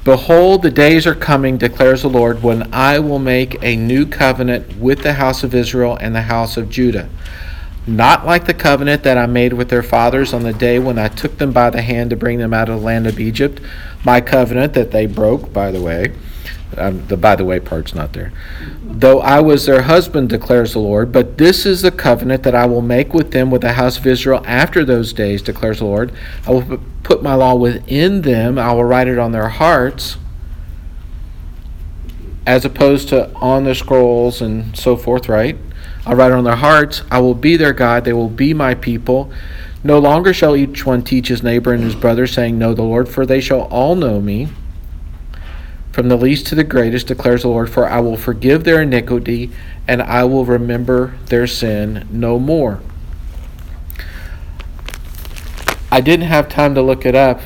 Behold, 0.06 0.62
the 0.62 0.70
days 0.70 1.08
are 1.08 1.16
coming, 1.16 1.58
declares 1.58 2.04
the 2.04 2.10
Lord, 2.10 2.44
when 2.44 2.72
I 2.72 3.00
will 3.00 3.18
make 3.18 3.58
a 3.64 3.76
new 3.76 4.06
covenant 4.06 4.78
with 4.78 5.02
the 5.02 5.14
house 5.14 5.44
of 5.44 5.56
Israel 5.56 5.98
and 6.00 6.16
the 6.16 6.22
house 6.22 6.58
of 6.58 6.70
Judah. 6.70 7.10
Not 7.88 8.24
like 8.24 8.46
the 8.46 8.54
covenant 8.54 9.02
that 9.02 9.18
I 9.18 9.26
made 9.26 9.54
with 9.54 9.70
their 9.70 9.82
fathers 9.82 10.32
on 10.32 10.44
the 10.44 10.54
day 10.54 10.78
when 10.78 11.00
I 11.00 11.08
took 11.08 11.40
them 11.40 11.52
by 11.52 11.72
the 11.72 11.82
hand 11.82 12.12
to 12.12 12.16
bring 12.16 12.38
them 12.38 12.54
out 12.54 12.70
of 12.70 12.82
the 12.82 12.86
land 12.86 13.08
of 13.08 13.20
Egypt, 13.20 13.60
my 14.04 14.22
covenant 14.22 14.74
that 14.74 14.92
they 14.92 15.08
broke, 15.08 15.52
by 15.52 15.72
the 15.72 15.82
way. 15.82 16.14
Um, 16.78 17.06
the 17.08 17.16
by 17.16 17.36
the 17.36 17.46
way 17.46 17.60
part's 17.60 17.96
not 17.96 18.14
there. 18.14 18.34
Though 18.84 19.22
I 19.22 19.40
was 19.40 19.66
their 19.66 19.84
husband, 19.84 20.30
declares 20.30 20.74
the 20.74 20.80
Lord, 20.80 21.12
but 21.12 21.38
this 21.38 21.66
is 21.66 21.82
the 21.82 21.92
covenant 21.92 22.44
that 22.44 22.56
I 22.56 22.66
will 22.66 22.82
make 22.82 23.14
with 23.14 23.32
them 23.32 23.50
with 23.50 23.62
the 23.62 23.74
house 23.74 23.98
of 23.98 24.06
Israel 24.06 24.44
after 24.46 24.84
those 24.84 25.14
days, 25.14 25.42
declares 25.42 25.80
the 25.80 25.86
Lord. 25.86 26.12
I 26.46 26.52
will 26.52 26.80
put 27.04 27.24
my 27.24 27.36
law 27.36 27.56
within 27.56 28.24
them, 28.24 28.58
I 28.58 28.74
will 28.74 28.84
write 28.84 29.08
it 29.08 29.18
on 29.18 29.32
their 29.32 29.48
hearts, 29.48 30.18
as 32.46 32.66
opposed 32.66 33.10
to 33.10 33.32
on 33.36 33.64
the 33.64 33.76
scrolls 33.76 34.42
and 34.42 34.76
so 34.76 34.98
forth, 34.98 35.30
right? 35.30 35.58
I'll 36.06 36.16
write 36.16 36.32
it 36.32 36.36
on 36.36 36.44
their 36.44 36.56
hearts. 36.58 37.04
I 37.10 37.20
will 37.20 37.34
be 37.34 37.58
their 37.58 37.74
God. 37.74 38.06
They 38.06 38.14
will 38.14 38.30
be 38.30 38.54
my 38.54 38.76
people. 38.76 39.32
No 39.84 39.98
longer 39.98 40.34
shall 40.34 40.56
each 40.56 40.86
one 40.86 41.04
teach 41.04 41.30
his 41.30 41.42
neighbor 41.42 41.74
and 41.74 41.84
his 41.84 41.96
brother, 41.96 42.28
saying, 42.28 42.60
Know 42.60 42.74
the 42.74 42.84
Lord, 42.84 43.08
for 43.08 43.26
they 43.26 43.40
shall 43.40 43.62
all 43.62 43.96
know 43.96 44.20
me 44.20 44.50
from 45.96 46.10
the 46.10 46.18
least 46.18 46.46
to 46.48 46.56
the 46.56 46.64
greatest, 46.66 47.08
declares 47.08 47.44
the 47.44 47.48
Lord, 47.48 47.70
for 47.70 47.88
I 47.88 48.02
will 48.02 48.18
forgive 48.18 48.66
their 48.66 48.82
iniquity 48.82 49.50
and 49.88 50.02
I 50.02 50.26
will 50.26 50.44
remember 50.44 51.14
their 51.28 51.48
sin 51.48 52.06
no 52.12 52.38
more. 52.38 52.82
I 55.90 56.02
didn't 56.02 56.26
have 56.26 56.50
time 56.50 56.76
to 56.76 56.82
look 56.82 57.06
it 57.06 57.16
up. 57.16 57.40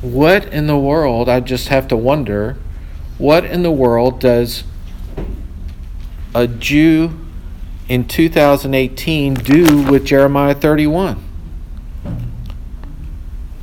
What 0.00 0.44
in 0.52 0.68
the 0.68 0.78
world, 0.78 1.28
I 1.28 1.40
just 1.40 1.66
have 1.70 1.88
to 1.88 1.96
wonder, 1.96 2.56
what 3.18 3.44
in 3.44 3.64
the 3.64 3.72
world 3.72 4.20
does 4.20 4.62
a 6.36 6.46
Jew 6.46 7.18
in 7.88 8.06
2018 8.06 9.34
do 9.34 9.82
with 9.82 10.04
Jeremiah 10.04 10.54
31? 10.54 11.20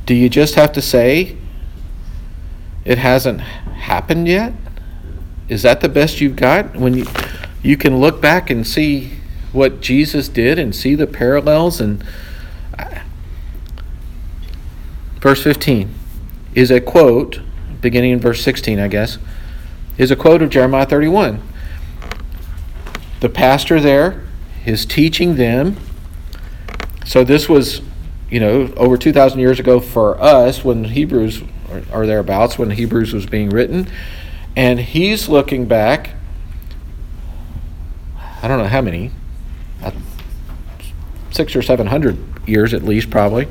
Do 0.04 0.14
you 0.14 0.28
just 0.28 0.56
have 0.56 0.72
to 0.72 0.82
say 0.82 1.38
it 2.84 2.98
hasn't 2.98 3.40
happened 3.82 4.26
yet? 4.26 4.54
Is 5.48 5.62
that 5.62 5.80
the 5.80 5.88
best 5.88 6.20
you've 6.20 6.36
got? 6.36 6.76
When 6.76 6.94
you 6.94 7.06
you 7.62 7.76
can 7.76 8.00
look 8.00 8.20
back 8.20 8.50
and 8.50 8.66
see 8.66 9.12
what 9.52 9.80
Jesus 9.80 10.28
did 10.28 10.58
and 10.58 10.74
see 10.74 10.94
the 10.94 11.06
parallels 11.06 11.80
and 11.80 12.04
uh, 12.78 13.00
verse 15.20 15.42
15 15.44 15.94
is 16.54 16.70
a 16.70 16.80
quote 16.80 17.40
beginning 17.80 18.12
in 18.12 18.18
verse 18.18 18.42
16 18.42 18.78
I 18.80 18.88
guess 18.88 19.18
is 19.98 20.10
a 20.10 20.16
quote 20.16 20.42
of 20.42 20.50
Jeremiah 20.50 20.86
31 20.86 21.42
the 23.20 23.28
pastor 23.28 23.78
there 23.78 24.24
is 24.64 24.86
teaching 24.86 25.36
them 25.36 25.76
so 27.04 27.22
this 27.22 27.48
was 27.48 27.82
you 28.30 28.40
know 28.40 28.72
over 28.76 28.96
2000 28.96 29.38
years 29.38 29.60
ago 29.60 29.78
for 29.80 30.20
us 30.20 30.64
when 30.64 30.84
Hebrews 30.84 31.42
or 31.92 32.06
thereabouts 32.06 32.58
when 32.58 32.70
Hebrews 32.70 33.12
was 33.12 33.26
being 33.26 33.50
written 33.50 33.88
and 34.56 34.80
he's 34.80 35.28
looking 35.28 35.66
back 35.66 36.10
I 38.42 38.48
don't 38.48 38.58
know 38.58 38.66
how 38.66 38.80
many 38.80 39.12
uh, 39.84 39.92
six 41.30 41.54
or 41.54 41.62
seven 41.62 41.86
hundred 41.86 42.18
years 42.44 42.74
at 42.74 42.82
least, 42.82 43.08
probably, 43.08 43.46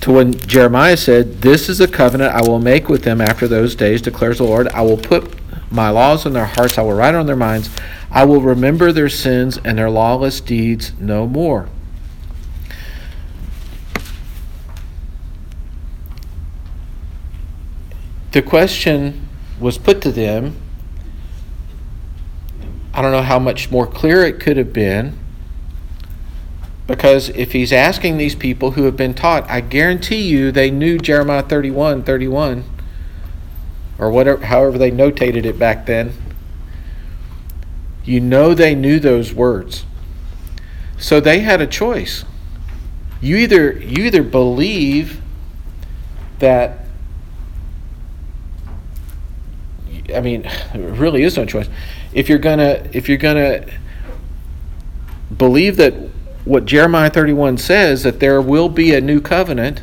to 0.00 0.12
when 0.12 0.32
Jeremiah 0.32 0.96
said, 0.96 1.42
This 1.42 1.68
is 1.68 1.78
a 1.78 1.86
covenant 1.86 2.34
I 2.34 2.40
will 2.40 2.58
make 2.58 2.88
with 2.88 3.04
them 3.04 3.20
after 3.20 3.46
those 3.46 3.74
days, 3.74 4.00
declares 4.00 4.38
the 4.38 4.44
Lord. 4.44 4.68
I 4.68 4.80
will 4.80 4.96
put 4.96 5.34
my 5.70 5.90
laws 5.90 6.24
in 6.24 6.32
their 6.32 6.46
hearts, 6.46 6.78
I 6.78 6.82
will 6.82 6.94
write 6.94 7.14
on 7.14 7.26
their 7.26 7.36
minds. 7.36 7.68
I 8.10 8.24
will 8.24 8.40
remember 8.40 8.92
their 8.92 9.10
sins 9.10 9.58
and 9.62 9.76
their 9.76 9.90
lawless 9.90 10.40
deeds 10.40 10.92
no 10.98 11.26
more. 11.26 11.68
The 18.32 18.42
question 18.42 19.28
was 19.58 19.78
put 19.78 20.00
to 20.02 20.12
them. 20.12 20.56
I 22.92 23.02
don't 23.02 23.12
know 23.12 23.22
how 23.22 23.38
much 23.38 23.70
more 23.70 23.86
clear 23.86 24.24
it 24.24 24.40
could 24.40 24.56
have 24.56 24.72
been 24.72 25.18
because 26.90 27.28
if 27.30 27.52
he's 27.52 27.72
asking 27.72 28.18
these 28.18 28.34
people 28.34 28.72
who 28.72 28.82
have 28.82 28.96
been 28.96 29.14
taught, 29.14 29.48
I 29.48 29.60
guarantee 29.60 30.22
you 30.22 30.50
they 30.50 30.72
knew 30.72 30.98
Jeremiah 30.98 31.44
31 31.44 32.02
31, 32.02 32.64
or 33.96 34.10
whatever, 34.10 34.46
however 34.46 34.76
they 34.76 34.90
notated 34.90 35.44
it 35.44 35.56
back 35.56 35.86
then. 35.86 36.12
You 38.04 38.18
know 38.18 38.54
they 38.54 38.74
knew 38.74 38.98
those 38.98 39.32
words. 39.32 39.84
So 40.98 41.20
they 41.20 41.40
had 41.40 41.60
a 41.60 41.66
choice. 41.66 42.24
You 43.20 43.36
either 43.36 43.72
you 43.72 44.04
either 44.04 44.24
believe 44.24 45.22
that 46.40 46.79
I 50.14 50.20
mean, 50.20 50.44
it 50.74 50.78
really 50.78 51.22
is 51.22 51.36
no 51.36 51.44
choice. 51.44 51.68
If 52.12 52.28
you're 52.28 52.38
gonna 52.38 52.88
if 52.92 53.08
you're 53.08 53.18
gonna 53.18 53.66
believe 55.36 55.76
that 55.76 55.94
what 56.44 56.64
Jeremiah 56.64 57.10
31 57.10 57.58
says 57.58 58.02
that 58.02 58.20
there 58.20 58.40
will 58.40 58.68
be 58.68 58.94
a 58.94 59.00
new 59.00 59.20
covenant, 59.20 59.82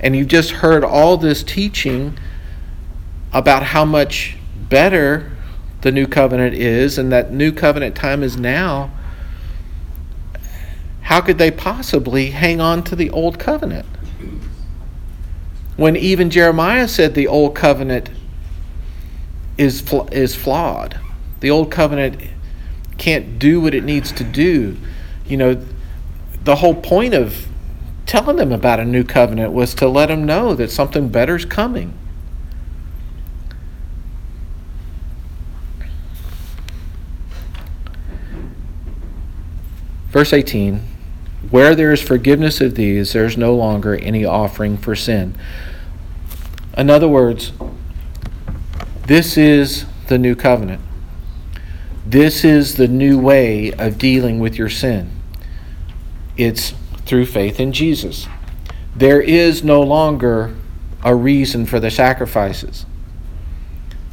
and 0.00 0.14
you've 0.14 0.28
just 0.28 0.50
heard 0.50 0.84
all 0.84 1.16
this 1.16 1.42
teaching 1.42 2.18
about 3.32 3.62
how 3.62 3.84
much 3.84 4.36
better 4.68 5.32
the 5.80 5.90
new 5.90 6.06
covenant 6.06 6.54
is 6.54 6.98
and 6.98 7.10
that 7.12 7.32
new 7.32 7.52
covenant 7.52 7.96
time 7.96 8.22
is 8.22 8.36
now, 8.36 8.90
how 11.02 11.20
could 11.20 11.38
they 11.38 11.50
possibly 11.50 12.30
hang 12.30 12.60
on 12.60 12.82
to 12.84 12.94
the 12.94 13.10
old 13.10 13.38
covenant? 13.38 13.86
When 15.76 15.96
even 15.96 16.30
Jeremiah 16.30 16.86
said 16.86 17.14
the 17.14 17.26
old 17.26 17.54
covenant 17.56 18.10
is, 19.58 19.82
is 20.10 20.34
flawed, 20.34 20.98
the 21.40 21.50
old 21.50 21.70
covenant 21.70 22.20
can't 22.98 23.38
do 23.38 23.60
what 23.60 23.74
it 23.74 23.84
needs 23.84 24.12
to 24.12 24.24
do 24.24 24.76
you 25.26 25.36
know, 25.36 25.64
the 26.44 26.56
whole 26.56 26.74
point 26.74 27.14
of 27.14 27.46
telling 28.06 28.36
them 28.36 28.52
about 28.52 28.80
a 28.80 28.84
new 28.84 29.04
covenant 29.04 29.52
was 29.52 29.74
to 29.76 29.88
let 29.88 30.06
them 30.06 30.24
know 30.24 30.54
that 30.54 30.70
something 30.70 31.08
better 31.08 31.36
is 31.36 31.44
coming. 31.44 31.94
Verse 40.08 40.32
18 40.32 40.82
Where 41.50 41.74
there 41.74 41.92
is 41.92 42.02
forgiveness 42.02 42.60
of 42.60 42.74
these, 42.74 43.12
there 43.12 43.24
is 43.24 43.36
no 43.36 43.54
longer 43.54 43.94
any 43.94 44.24
offering 44.24 44.76
for 44.76 44.94
sin. 44.94 45.34
In 46.76 46.90
other 46.90 47.08
words, 47.08 47.52
this 49.12 49.36
is 49.36 49.84
the 50.06 50.16
new 50.16 50.34
covenant. 50.34 50.80
This 52.06 52.44
is 52.44 52.76
the 52.76 52.88
new 52.88 53.18
way 53.18 53.70
of 53.72 53.98
dealing 53.98 54.38
with 54.38 54.56
your 54.56 54.70
sin. 54.70 55.10
It's 56.38 56.72
through 57.04 57.26
faith 57.26 57.60
in 57.60 57.74
Jesus. 57.74 58.26
There 58.96 59.20
is 59.20 59.62
no 59.62 59.82
longer 59.82 60.54
a 61.04 61.14
reason 61.14 61.66
for 61.66 61.78
the 61.78 61.90
sacrifices. 61.90 62.86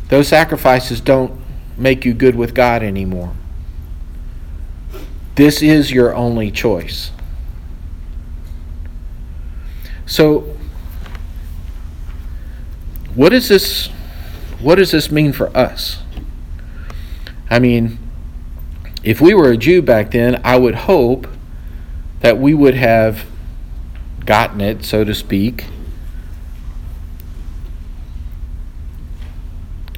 Those 0.10 0.28
sacrifices 0.28 1.00
don't 1.00 1.40
make 1.78 2.04
you 2.04 2.14
good 2.14 2.36
with 2.36 2.54
God 2.54 2.84
anymore. 2.84 3.32
This 5.36 5.62
is 5.62 5.94
your 5.94 6.14
only 6.14 6.52
choice. 6.52 7.12
So, 10.06 10.58
what 13.16 13.32
is 13.32 13.48
this 13.48 13.90
what 14.62 14.76
does 14.76 14.92
this 14.92 15.10
mean 15.10 15.34
for 15.34 15.56
us? 15.56 16.00
I 17.50 17.60
mean, 17.60 17.98
if 19.04 19.22
we 19.22 19.34
were 19.34 19.52
a 19.52 19.58
Jew 19.58 19.82
back 19.82 20.12
then, 20.12 20.42
I 20.44 20.58
would 20.58 20.76
hope 20.76 21.28
that 22.20 22.38
we 22.38 22.54
would 22.54 22.76
have 22.76 23.26
gotten 24.26 24.62
it, 24.62 24.84
so 24.84 25.04
to 25.04 25.16
speak. 25.16 25.66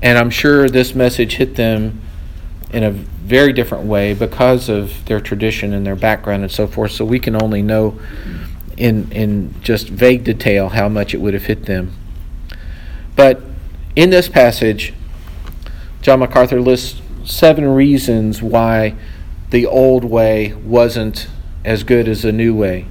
And 0.02 0.18
I'm 0.18 0.30
sure 0.30 0.70
this 0.70 0.96
message 0.96 1.36
hit 1.36 1.56
them 1.56 2.02
in 2.72 2.84
a 2.84 2.92
very 2.92 3.54
different 3.54 3.86
way 3.86 4.14
because 4.14 4.70
of 4.70 5.06
their 5.06 5.20
tradition 5.20 5.74
and 5.74 5.86
their 5.86 5.96
background 5.96 6.44
and 6.44 6.52
so 6.52 6.68
forth. 6.68 6.92
So 6.92 7.06
we 7.06 7.20
can 7.20 7.42
only 7.42 7.62
know 7.62 8.00
in, 8.78 9.12
in 9.12 9.54
just 9.62 9.90
vague 9.90 10.24
detail 10.24 10.70
how 10.70 10.88
much 10.90 11.14
it 11.14 11.18
would 11.18 11.34
have 11.34 11.46
hit 11.46 11.66
them. 11.66 11.94
But 13.16 13.44
in 13.96 14.10
this 14.10 14.28
passage, 14.28 14.94
John 16.02 16.20
MacArthur 16.20 16.62
lists 16.62 17.02
seven 17.24 17.68
reasons 17.68 18.42
why 18.42 18.96
the 19.50 19.66
old 19.66 20.04
way 20.04 20.54
wasn't 20.54 21.28
as 21.64 21.84
good 21.84 22.08
as 22.08 22.24
the 22.24 22.32
new 22.32 22.56
way. 22.56 22.88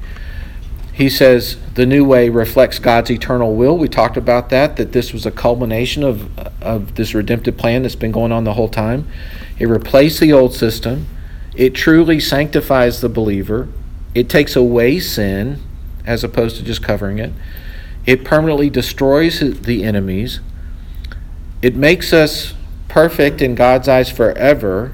He 0.92 1.08
says 1.08 1.56
the 1.74 1.86
new 1.86 2.04
way 2.04 2.28
reflects 2.28 2.78
God's 2.78 3.10
eternal 3.10 3.54
will. 3.54 3.78
We 3.78 3.88
talked 3.88 4.16
about 4.16 4.50
that, 4.50 4.76
that 4.76 4.92
this 4.92 5.12
was 5.12 5.24
a 5.24 5.30
culmination 5.30 6.04
of, 6.04 6.38
of 6.62 6.94
this 6.96 7.14
redemptive 7.14 7.56
plan 7.56 7.82
that's 7.82 7.94
been 7.94 8.12
going 8.12 8.32
on 8.32 8.44
the 8.44 8.52
whole 8.52 8.68
time. 8.68 9.08
It 9.58 9.66
replaced 9.66 10.20
the 10.20 10.32
old 10.32 10.54
system. 10.54 11.06
It 11.56 11.74
truly 11.74 12.20
sanctifies 12.20 13.00
the 13.00 13.08
believer. 13.08 13.68
It 14.14 14.28
takes 14.28 14.54
away 14.56 15.00
sin 15.00 15.60
as 16.04 16.22
opposed 16.22 16.56
to 16.56 16.62
just 16.62 16.82
covering 16.82 17.18
it. 17.18 17.32
It 18.04 18.24
permanently 18.24 18.70
destroys 18.70 19.40
the 19.40 19.84
enemies. 19.84 20.40
It 21.62 21.76
makes 21.76 22.12
us 22.12 22.54
perfect 22.88 23.40
in 23.40 23.54
God's 23.54 23.88
eyes 23.88 24.10
forever. 24.10 24.92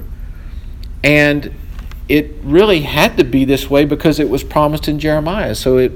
And 1.03 1.55
it 2.09 2.33
really 2.43 2.83
had 2.83 3.17
to 3.17 3.25
be 3.25 3.45
this 3.45 3.69
way 3.71 3.85
because 3.85 4.21
it 4.21 4.29
was 4.29 4.45
promised 4.45 4.89
in 4.89 4.99
Jeremiah. 4.99 5.55
So 5.55 5.79
it 5.79 5.93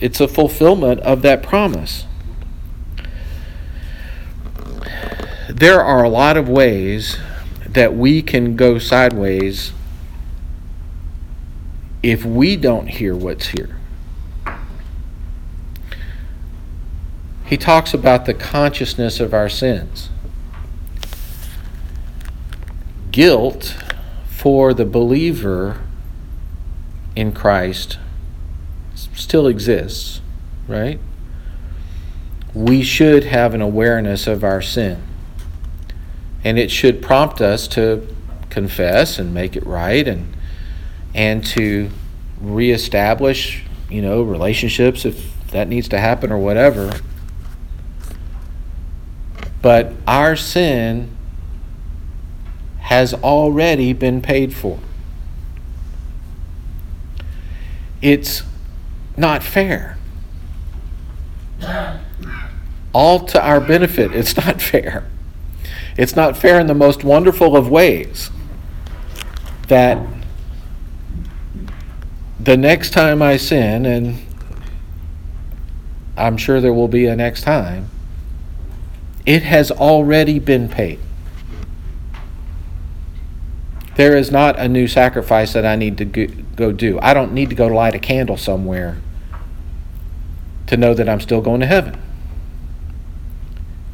it's 0.00 0.20
a 0.20 0.28
fulfillment 0.28 1.00
of 1.00 1.22
that 1.22 1.42
promise. 1.42 2.04
There 5.48 5.82
are 5.82 6.04
a 6.04 6.08
lot 6.08 6.36
of 6.36 6.48
ways 6.48 7.16
that 7.66 7.94
we 7.94 8.22
can 8.22 8.54
go 8.54 8.78
sideways 8.78 9.72
if 12.02 12.24
we 12.24 12.54
don't 12.56 12.86
hear 12.86 13.16
what's 13.16 13.48
here. 13.48 13.77
He 17.48 17.56
talks 17.56 17.94
about 17.94 18.26
the 18.26 18.34
consciousness 18.34 19.20
of 19.20 19.32
our 19.32 19.48
sins. 19.48 20.10
Guilt 23.10 23.74
for 24.26 24.74
the 24.74 24.84
believer 24.84 25.80
in 27.16 27.32
Christ 27.32 27.98
still 28.94 29.46
exists, 29.46 30.20
right? 30.66 31.00
We 32.52 32.82
should 32.82 33.24
have 33.24 33.54
an 33.54 33.62
awareness 33.62 34.26
of 34.26 34.44
our 34.44 34.60
sin. 34.60 35.02
And 36.44 36.58
it 36.58 36.70
should 36.70 37.00
prompt 37.00 37.40
us 37.40 37.66
to 37.68 38.06
confess 38.50 39.18
and 39.18 39.32
make 39.32 39.56
it 39.56 39.64
right 39.66 40.06
and 40.06 40.34
and 41.14 41.44
to 41.46 41.90
reestablish, 42.40 43.64
you 43.88 44.02
know, 44.02 44.22
relationships 44.22 45.06
if 45.06 45.32
that 45.50 45.66
needs 45.66 45.88
to 45.88 45.98
happen 45.98 46.30
or 46.30 46.38
whatever. 46.38 46.92
But 49.60 49.92
our 50.06 50.36
sin 50.36 51.16
has 52.78 53.12
already 53.14 53.92
been 53.92 54.22
paid 54.22 54.54
for. 54.54 54.78
it's 58.00 58.42
not 59.16 59.42
fair. 59.42 59.96
All 62.92 63.20
to 63.26 63.44
our 63.44 63.60
benefit, 63.60 64.14
it's 64.14 64.36
not 64.36 64.60
fair. 64.62 65.08
It's 65.96 66.14
not 66.14 66.36
fair 66.36 66.60
in 66.60 66.66
the 66.68 66.74
most 66.74 67.02
wonderful 67.02 67.56
of 67.56 67.68
ways 67.68 68.30
that 69.66 69.98
the 72.40 72.56
next 72.56 72.90
time 72.90 73.20
I 73.20 73.36
sin, 73.36 73.84
and 73.84 74.18
I'm 76.16 76.36
sure 76.36 76.60
there 76.60 76.72
will 76.72 76.88
be 76.88 77.06
a 77.06 77.16
next 77.16 77.42
time, 77.42 77.90
it 79.28 79.42
has 79.42 79.70
already 79.70 80.38
been 80.38 80.70
paid. 80.70 80.98
There 83.96 84.16
is 84.16 84.30
not 84.30 84.58
a 84.58 84.66
new 84.66 84.88
sacrifice 84.88 85.52
that 85.52 85.66
I 85.66 85.76
need 85.76 85.98
to 85.98 86.06
go 86.06 86.72
do. 86.72 86.98
I 87.02 87.12
don't 87.12 87.34
need 87.34 87.50
to 87.50 87.54
go 87.54 87.66
light 87.66 87.94
a 87.94 87.98
candle 87.98 88.38
somewhere 88.38 89.02
to 90.68 90.78
know 90.78 90.94
that 90.94 91.10
I'm 91.10 91.20
still 91.20 91.42
going 91.42 91.60
to 91.60 91.66
heaven. 91.66 92.00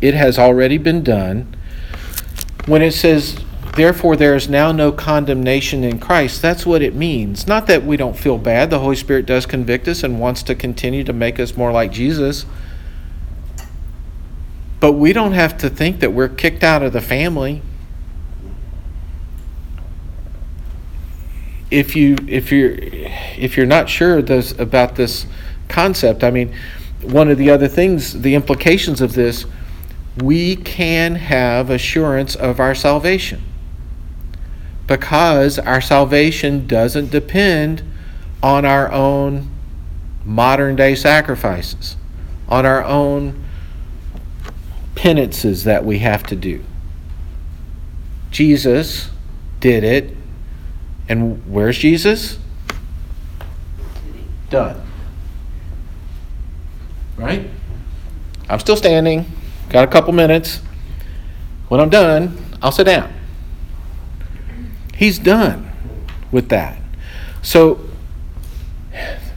It 0.00 0.14
has 0.14 0.38
already 0.38 0.78
been 0.78 1.02
done. 1.02 1.56
When 2.66 2.80
it 2.80 2.92
says, 2.92 3.36
therefore, 3.74 4.14
there 4.14 4.36
is 4.36 4.48
now 4.48 4.70
no 4.70 4.92
condemnation 4.92 5.82
in 5.82 5.98
Christ, 5.98 6.42
that's 6.42 6.64
what 6.64 6.80
it 6.80 6.94
means. 6.94 7.48
Not 7.48 7.66
that 7.66 7.84
we 7.84 7.96
don't 7.96 8.16
feel 8.16 8.38
bad. 8.38 8.70
The 8.70 8.78
Holy 8.78 8.94
Spirit 8.94 9.26
does 9.26 9.46
convict 9.46 9.88
us 9.88 10.04
and 10.04 10.20
wants 10.20 10.44
to 10.44 10.54
continue 10.54 11.02
to 11.02 11.12
make 11.12 11.40
us 11.40 11.56
more 11.56 11.72
like 11.72 11.90
Jesus. 11.90 12.46
But 14.84 14.96
we 14.96 15.14
don't 15.14 15.32
have 15.32 15.56
to 15.56 15.70
think 15.70 16.00
that 16.00 16.12
we're 16.12 16.28
kicked 16.28 16.62
out 16.62 16.82
of 16.82 16.92
the 16.92 17.00
family. 17.00 17.62
If 21.70 21.96
you 21.96 22.18
if 22.28 22.52
you're 22.52 22.76
if 23.38 23.56
you're 23.56 23.64
not 23.64 23.88
sure 23.88 24.20
this, 24.20 24.52
about 24.58 24.96
this 24.96 25.26
concept, 25.70 26.22
I 26.22 26.30
mean, 26.30 26.54
one 27.00 27.30
of 27.30 27.38
the 27.38 27.48
other 27.48 27.66
things, 27.66 28.20
the 28.20 28.34
implications 28.34 29.00
of 29.00 29.14
this, 29.14 29.46
we 30.22 30.54
can 30.54 31.14
have 31.14 31.70
assurance 31.70 32.36
of 32.36 32.60
our 32.60 32.74
salvation 32.74 33.40
because 34.86 35.58
our 35.58 35.80
salvation 35.80 36.66
doesn't 36.66 37.10
depend 37.10 37.82
on 38.42 38.66
our 38.66 38.92
own 38.92 39.48
modern 40.26 40.76
day 40.76 40.94
sacrifices, 40.94 41.96
on 42.50 42.66
our 42.66 42.84
own 42.84 43.43
penances 45.04 45.64
that 45.64 45.84
we 45.84 45.98
have 45.98 46.22
to 46.22 46.34
do. 46.34 46.64
Jesus 48.30 49.10
did 49.60 49.84
it. 49.84 50.16
And 51.10 51.46
where's 51.46 51.76
Jesus? 51.76 52.38
Done. 54.48 54.80
Right? 57.18 57.50
I'm 58.48 58.58
still 58.60 58.76
standing. 58.76 59.26
Got 59.68 59.86
a 59.86 59.90
couple 59.90 60.14
minutes. 60.14 60.62
When 61.68 61.82
I'm 61.82 61.90
done, 61.90 62.38
I'll 62.62 62.72
sit 62.72 62.84
down. 62.84 63.12
He's 64.94 65.18
done 65.18 65.70
with 66.32 66.48
that. 66.48 66.80
So 67.42 67.78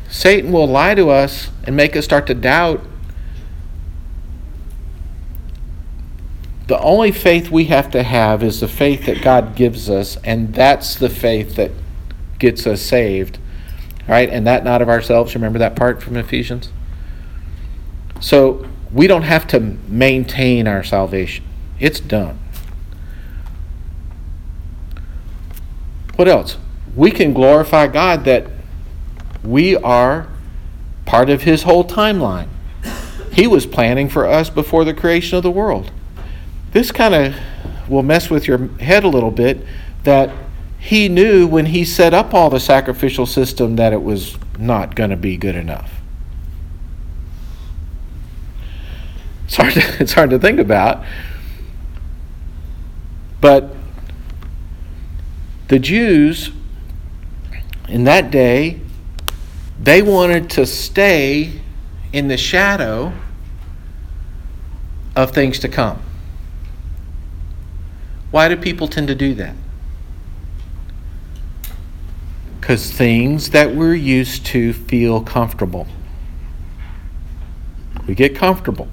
Satan 0.09 0.53
will 0.53 0.67
lie 0.67 0.95
to 0.95 1.09
us 1.09 1.49
and 1.65 1.75
make 1.75 1.97
us 1.97 2.05
start 2.05 2.25
to 2.27 2.33
doubt. 2.33 2.81
The 6.67 6.79
only 6.81 7.11
faith 7.11 7.49
we 7.49 7.65
have 7.65 7.89
to 7.91 8.03
have 8.03 8.43
is 8.43 8.59
the 8.59 8.67
faith 8.67 9.05
that 9.05 9.21
God 9.21 9.55
gives 9.55 9.89
us, 9.89 10.17
and 10.23 10.53
that's 10.53 10.95
the 10.95 11.09
faith 11.09 11.55
that 11.55 11.71
gets 12.39 12.67
us 12.67 12.81
saved. 12.81 13.39
Right? 14.07 14.29
And 14.29 14.45
that 14.47 14.63
not 14.63 14.81
of 14.81 14.89
ourselves. 14.89 15.33
Remember 15.35 15.59
that 15.59 15.75
part 15.75 16.01
from 16.01 16.15
Ephesians? 16.17 16.69
So 18.19 18.67
we 18.91 19.07
don't 19.07 19.23
have 19.23 19.47
to 19.47 19.59
maintain 19.59 20.67
our 20.67 20.83
salvation, 20.83 21.45
it's 21.79 21.99
done. 21.99 22.39
What 26.15 26.27
else? 26.27 26.57
We 26.95 27.11
can 27.11 27.31
glorify 27.31 27.87
God 27.87 28.25
that 28.25 28.47
we 29.43 29.75
are 29.75 30.27
part 31.05 31.29
of 31.29 31.43
His 31.43 31.63
whole 31.63 31.85
timeline. 31.85 32.47
He 33.31 33.45
was 33.45 33.67
planning 33.67 34.09
for 34.09 34.25
us 34.25 34.49
before 34.49 34.83
the 34.83 34.95
creation 34.95 35.37
of 35.37 35.43
the 35.43 35.51
world. 35.51 35.91
This 36.77 36.91
kind 36.91 37.15
of 37.15 37.35
will 37.89 38.03
mess 38.03 38.29
with 38.29 38.47
your 38.47 38.67
head 38.77 39.03
a 39.03 39.07
little 39.07 39.31
bit 39.31 39.65
that 40.03 40.29
He 40.77 41.09
knew 41.09 41.47
when 41.47 41.65
He 41.65 41.83
set 41.83 42.13
up 42.13 42.35
all 42.35 42.51
the 42.51 42.59
sacrificial 42.59 43.25
system 43.25 43.77
that 43.77 43.93
it 43.93 44.03
was 44.03 44.37
not 44.59 44.93
going 44.93 45.09
to 45.09 45.17
be 45.17 45.37
good 45.37 45.55
enough. 45.55 45.91
It's 49.45 49.55
hard 49.55 49.73
to, 49.73 49.81
it's 49.99 50.13
hard 50.13 50.29
to 50.29 50.37
think 50.37 50.59
about. 50.59 51.03
But 53.41 53.73
the 55.69 55.79
Jews 55.79 56.51
in 57.89 58.03
that 58.03 58.29
day, 58.29 58.81
they 59.81 60.03
wanted 60.03 60.51
to 60.51 60.67
stay 60.67 61.59
in 62.13 62.27
the 62.27 62.37
shadow 62.37 63.13
of 65.15 65.31
things 65.31 65.57
to 65.61 65.69
come. 65.69 66.03
Why 68.31 68.47
do 68.49 68.57
people 68.57 68.87
tend 68.87 69.07
to 69.07 69.15
do 69.15 69.33
that? 69.35 69.55
Because 72.59 72.91
things 72.91 73.51
that 73.51 73.73
we're 73.73 73.95
used 73.95 74.45
to 74.47 74.73
feel 74.73 75.21
comfortable. 75.21 75.87
We 78.07 78.15
get 78.15 78.35
comfortable. 78.35 78.87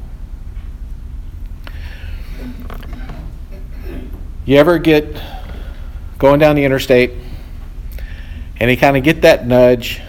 You 4.44 4.58
ever 4.58 4.78
get 4.78 5.20
going 6.18 6.38
down 6.38 6.54
the 6.54 6.64
interstate 6.64 7.12
and 8.60 8.70
you 8.70 8.76
kind 8.76 8.96
of 8.96 9.02
get 9.02 9.22
that 9.22 9.46
nudge 9.46 10.00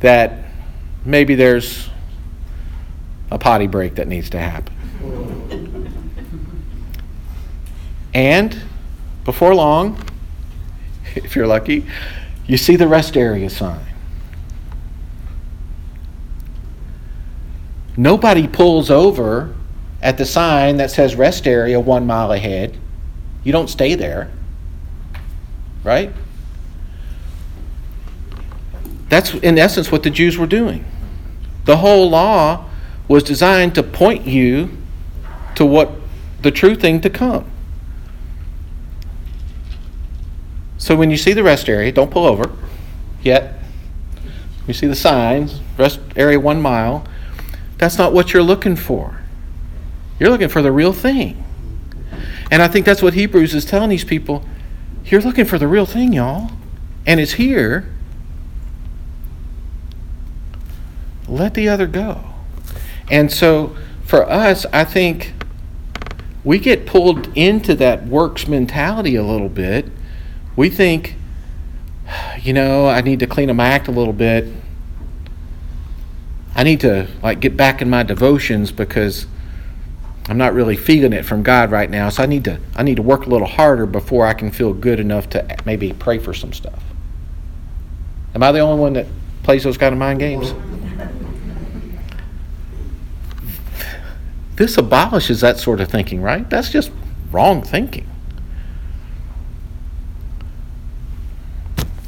that 0.00 0.44
maybe 1.04 1.34
there's 1.34 1.88
a 3.30 3.38
potty 3.38 3.66
break 3.66 3.96
that 3.96 4.08
needs 4.08 4.30
to 4.30 4.38
happen. 4.38 4.72
And 8.14 8.60
before 9.24 9.54
long, 9.54 10.02
if 11.14 11.36
you're 11.36 11.46
lucky, 11.46 11.86
you 12.46 12.56
see 12.56 12.76
the 12.76 12.88
rest 12.88 13.16
area 13.16 13.48
sign. 13.48 13.86
Nobody 17.96 18.48
pulls 18.48 18.90
over 18.90 19.54
at 20.00 20.18
the 20.18 20.24
sign 20.24 20.78
that 20.78 20.90
says 20.90 21.14
rest 21.14 21.46
area 21.46 21.78
one 21.78 22.06
mile 22.06 22.32
ahead 22.32 22.78
you 23.44 23.52
don't 23.52 23.68
stay 23.68 23.94
there, 23.94 24.30
right? 25.82 26.12
That's 29.08 29.34
in 29.34 29.58
essence 29.58 29.90
what 29.90 30.02
the 30.02 30.10
Jews 30.10 30.38
were 30.38 30.46
doing. 30.46 30.84
The 31.64 31.78
whole 31.78 32.08
law 32.08 32.68
was 33.08 33.22
designed 33.22 33.74
to 33.74 33.82
point 33.82 34.26
you 34.26 34.76
to 35.56 35.66
what 35.66 35.90
the 36.40 36.50
true 36.50 36.74
thing 36.74 37.00
to 37.02 37.10
come. 37.10 37.50
So 40.82 40.96
when 40.96 41.12
you 41.12 41.16
see 41.16 41.32
the 41.32 41.44
rest 41.44 41.68
area, 41.68 41.92
don't 41.92 42.10
pull 42.10 42.26
over 42.26 42.50
yet. 43.22 43.60
You 44.66 44.74
see 44.74 44.88
the 44.88 44.96
signs, 44.96 45.60
rest 45.78 46.00
area 46.16 46.40
one 46.40 46.60
mile. 46.60 47.06
That's 47.78 47.98
not 47.98 48.12
what 48.12 48.32
you're 48.32 48.42
looking 48.42 48.74
for. 48.74 49.20
You're 50.18 50.30
looking 50.30 50.48
for 50.48 50.60
the 50.60 50.72
real 50.72 50.92
thing. 50.92 51.44
And 52.50 52.60
I 52.60 52.66
think 52.66 52.84
that's 52.84 53.00
what 53.00 53.14
Hebrews 53.14 53.54
is 53.54 53.64
telling 53.64 53.90
these 53.90 54.02
people. 54.02 54.44
You're 55.04 55.20
looking 55.20 55.44
for 55.44 55.56
the 55.56 55.68
real 55.68 55.86
thing, 55.86 56.14
y'all, 56.14 56.50
and 57.06 57.20
it's 57.20 57.34
here. 57.34 57.88
Let 61.28 61.54
the 61.54 61.68
other 61.68 61.86
go. 61.86 62.24
And 63.08 63.30
so 63.30 63.76
for 64.04 64.28
us, 64.28 64.66
I 64.72 64.82
think 64.82 65.32
we 66.42 66.58
get 66.58 66.86
pulled 66.86 67.28
into 67.38 67.76
that 67.76 68.04
works 68.08 68.48
mentality 68.48 69.14
a 69.14 69.22
little 69.22 69.48
bit. 69.48 69.86
We 70.56 70.68
think, 70.68 71.16
you 72.40 72.52
know, 72.52 72.88
I 72.88 73.00
need 73.00 73.20
to 73.20 73.26
clean 73.26 73.50
up 73.50 73.56
my 73.56 73.68
act 73.68 73.88
a 73.88 73.92
little 73.92 74.12
bit. 74.12 74.46
I 76.54 76.62
need 76.64 76.80
to 76.80 77.08
like 77.22 77.40
get 77.40 77.56
back 77.56 77.80
in 77.80 77.88
my 77.88 78.02
devotions 78.02 78.70
because 78.70 79.26
I'm 80.28 80.36
not 80.38 80.54
really 80.54 80.76
feeling 80.76 81.12
it 81.12 81.24
from 81.24 81.42
God 81.42 81.70
right 81.70 81.90
now, 81.90 82.08
so 82.10 82.22
I 82.22 82.26
need 82.26 82.44
to 82.44 82.60
I 82.76 82.82
need 82.82 82.96
to 82.96 83.02
work 83.02 83.26
a 83.26 83.30
little 83.30 83.46
harder 83.46 83.86
before 83.86 84.26
I 84.26 84.34
can 84.34 84.50
feel 84.50 84.72
good 84.72 85.00
enough 85.00 85.30
to 85.30 85.56
maybe 85.64 85.92
pray 85.94 86.18
for 86.18 86.34
some 86.34 86.52
stuff. 86.52 86.82
Am 88.34 88.42
I 88.42 88.52
the 88.52 88.60
only 88.60 88.80
one 88.80 88.92
that 88.92 89.06
plays 89.42 89.64
those 89.64 89.78
kind 89.78 89.92
of 89.92 89.98
mind 89.98 90.20
games? 90.20 90.54
This 94.56 94.76
abolishes 94.76 95.40
that 95.40 95.58
sort 95.58 95.80
of 95.80 95.88
thinking, 95.88 96.20
right? 96.22 96.48
That's 96.48 96.70
just 96.70 96.92
wrong 97.32 97.62
thinking. 97.62 98.06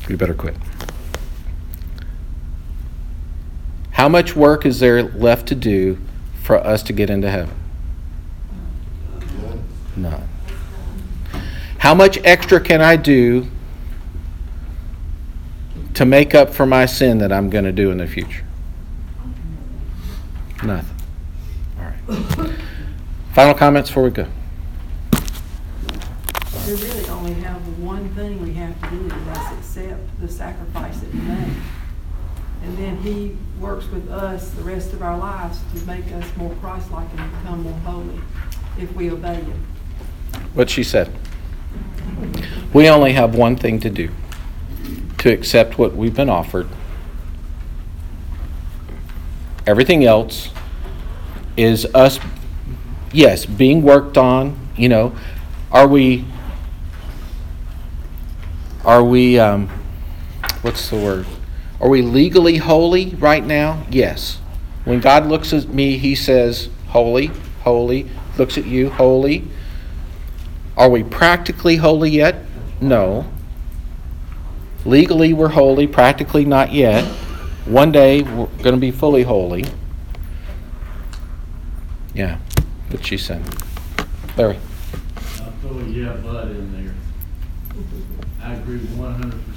We 0.08 0.16
better 0.16 0.34
quit. 0.34 0.56
How 3.92 4.08
much 4.08 4.36
work 4.36 4.66
is 4.66 4.80
there 4.80 5.02
left 5.02 5.48
to 5.48 5.54
do 5.54 5.98
for 6.42 6.56
us 6.56 6.82
to 6.84 6.92
get 6.92 7.10
into 7.10 7.30
heaven? 7.30 7.54
None. 9.96 10.28
How 11.78 11.94
much 11.94 12.18
extra 12.24 12.60
can 12.60 12.80
I 12.80 12.96
do 12.96 13.46
to 15.94 16.04
make 16.04 16.34
up 16.34 16.50
for 16.50 16.66
my 16.66 16.86
sin 16.86 17.18
that 17.18 17.32
I'm 17.32 17.48
going 17.50 17.64
to 17.64 17.72
do 17.72 17.90
in 17.90 17.98
the 17.98 18.06
future? 18.06 18.44
Nothing. 20.62 20.96
All 21.78 21.84
right. 21.84 22.50
Final 23.32 23.54
comments 23.54 23.90
before 23.90 24.04
we 24.04 24.10
go. 24.10 24.26
We 26.66 26.72
really 26.72 27.08
only 27.10 27.34
have 27.34 27.60
one 27.78 28.08
thing 28.14 28.40
we 28.40 28.54
have 28.54 28.80
to 28.80 28.90
do, 28.90 28.96
and 28.96 29.26
that's 29.26 29.52
accept 29.52 30.20
the 30.20 30.23
sacrifice 30.34 31.00
that 31.00 31.10
he 31.10 31.18
made. 31.18 31.52
And 32.62 32.78
then 32.78 32.96
he 32.98 33.36
works 33.60 33.86
with 33.90 34.10
us 34.10 34.50
the 34.50 34.62
rest 34.62 34.92
of 34.92 35.02
our 35.02 35.18
lives 35.18 35.60
to 35.74 35.86
make 35.86 36.10
us 36.12 36.24
more 36.36 36.54
Christ-like 36.56 37.08
and 37.16 37.42
become 37.42 37.62
more 37.62 37.78
holy 37.80 38.20
if 38.78 38.94
we 38.94 39.10
obey 39.10 39.34
him. 39.34 39.66
What 40.54 40.70
she 40.70 40.82
said. 40.82 41.12
We 42.72 42.88
only 42.88 43.12
have 43.12 43.34
one 43.34 43.56
thing 43.56 43.80
to 43.80 43.90
do 43.90 44.10
to 45.18 45.32
accept 45.32 45.78
what 45.78 45.94
we've 45.94 46.14
been 46.14 46.28
offered. 46.28 46.68
Everything 49.66 50.04
else 50.04 50.50
is 51.56 51.86
us, 51.94 52.18
yes, 53.12 53.46
being 53.46 53.82
worked 53.82 54.18
on. 54.18 54.58
You 54.76 54.88
know, 54.88 55.16
are 55.70 55.86
we, 55.86 56.24
are 58.84 59.04
we, 59.04 59.38
um, 59.38 59.70
what's 60.64 60.88
the 60.88 60.96
word? 60.96 61.26
Are 61.78 61.90
we 61.90 62.00
legally 62.00 62.56
holy 62.56 63.10
right 63.16 63.44
now? 63.44 63.84
Yes. 63.90 64.38
When 64.84 65.00
God 65.00 65.26
looks 65.26 65.52
at 65.52 65.68
me, 65.68 65.98
He 65.98 66.14
says, 66.14 66.70
holy, 66.88 67.26
holy. 67.62 68.08
Looks 68.38 68.56
at 68.56 68.64
you, 68.64 68.88
holy. 68.88 69.44
Are 70.76 70.88
we 70.88 71.04
practically 71.04 71.76
holy 71.76 72.10
yet? 72.10 72.36
No. 72.80 73.30
Legally, 74.86 75.32
we're 75.32 75.48
holy, 75.48 75.86
practically, 75.86 76.44
not 76.44 76.72
yet. 76.72 77.04
One 77.66 77.92
day, 77.92 78.22
we're 78.22 78.46
going 78.46 78.74
to 78.74 78.80
be 78.80 78.90
fully 78.90 79.22
holy. 79.22 79.64
Yeah, 82.14 82.38
what 82.90 83.04
she 83.04 83.18
said. 83.18 83.42
Larry. 84.36 84.58
I'll 85.16 85.52
throw 85.60 85.78
a 85.78 85.84
yeah, 85.84 86.16
but 86.22 86.48
in 86.48 86.84
there. 86.84 86.94
I 88.42 88.54
agree 88.54 88.78
one 88.78 89.14
hundred 89.14 89.44
percent. 89.46 89.53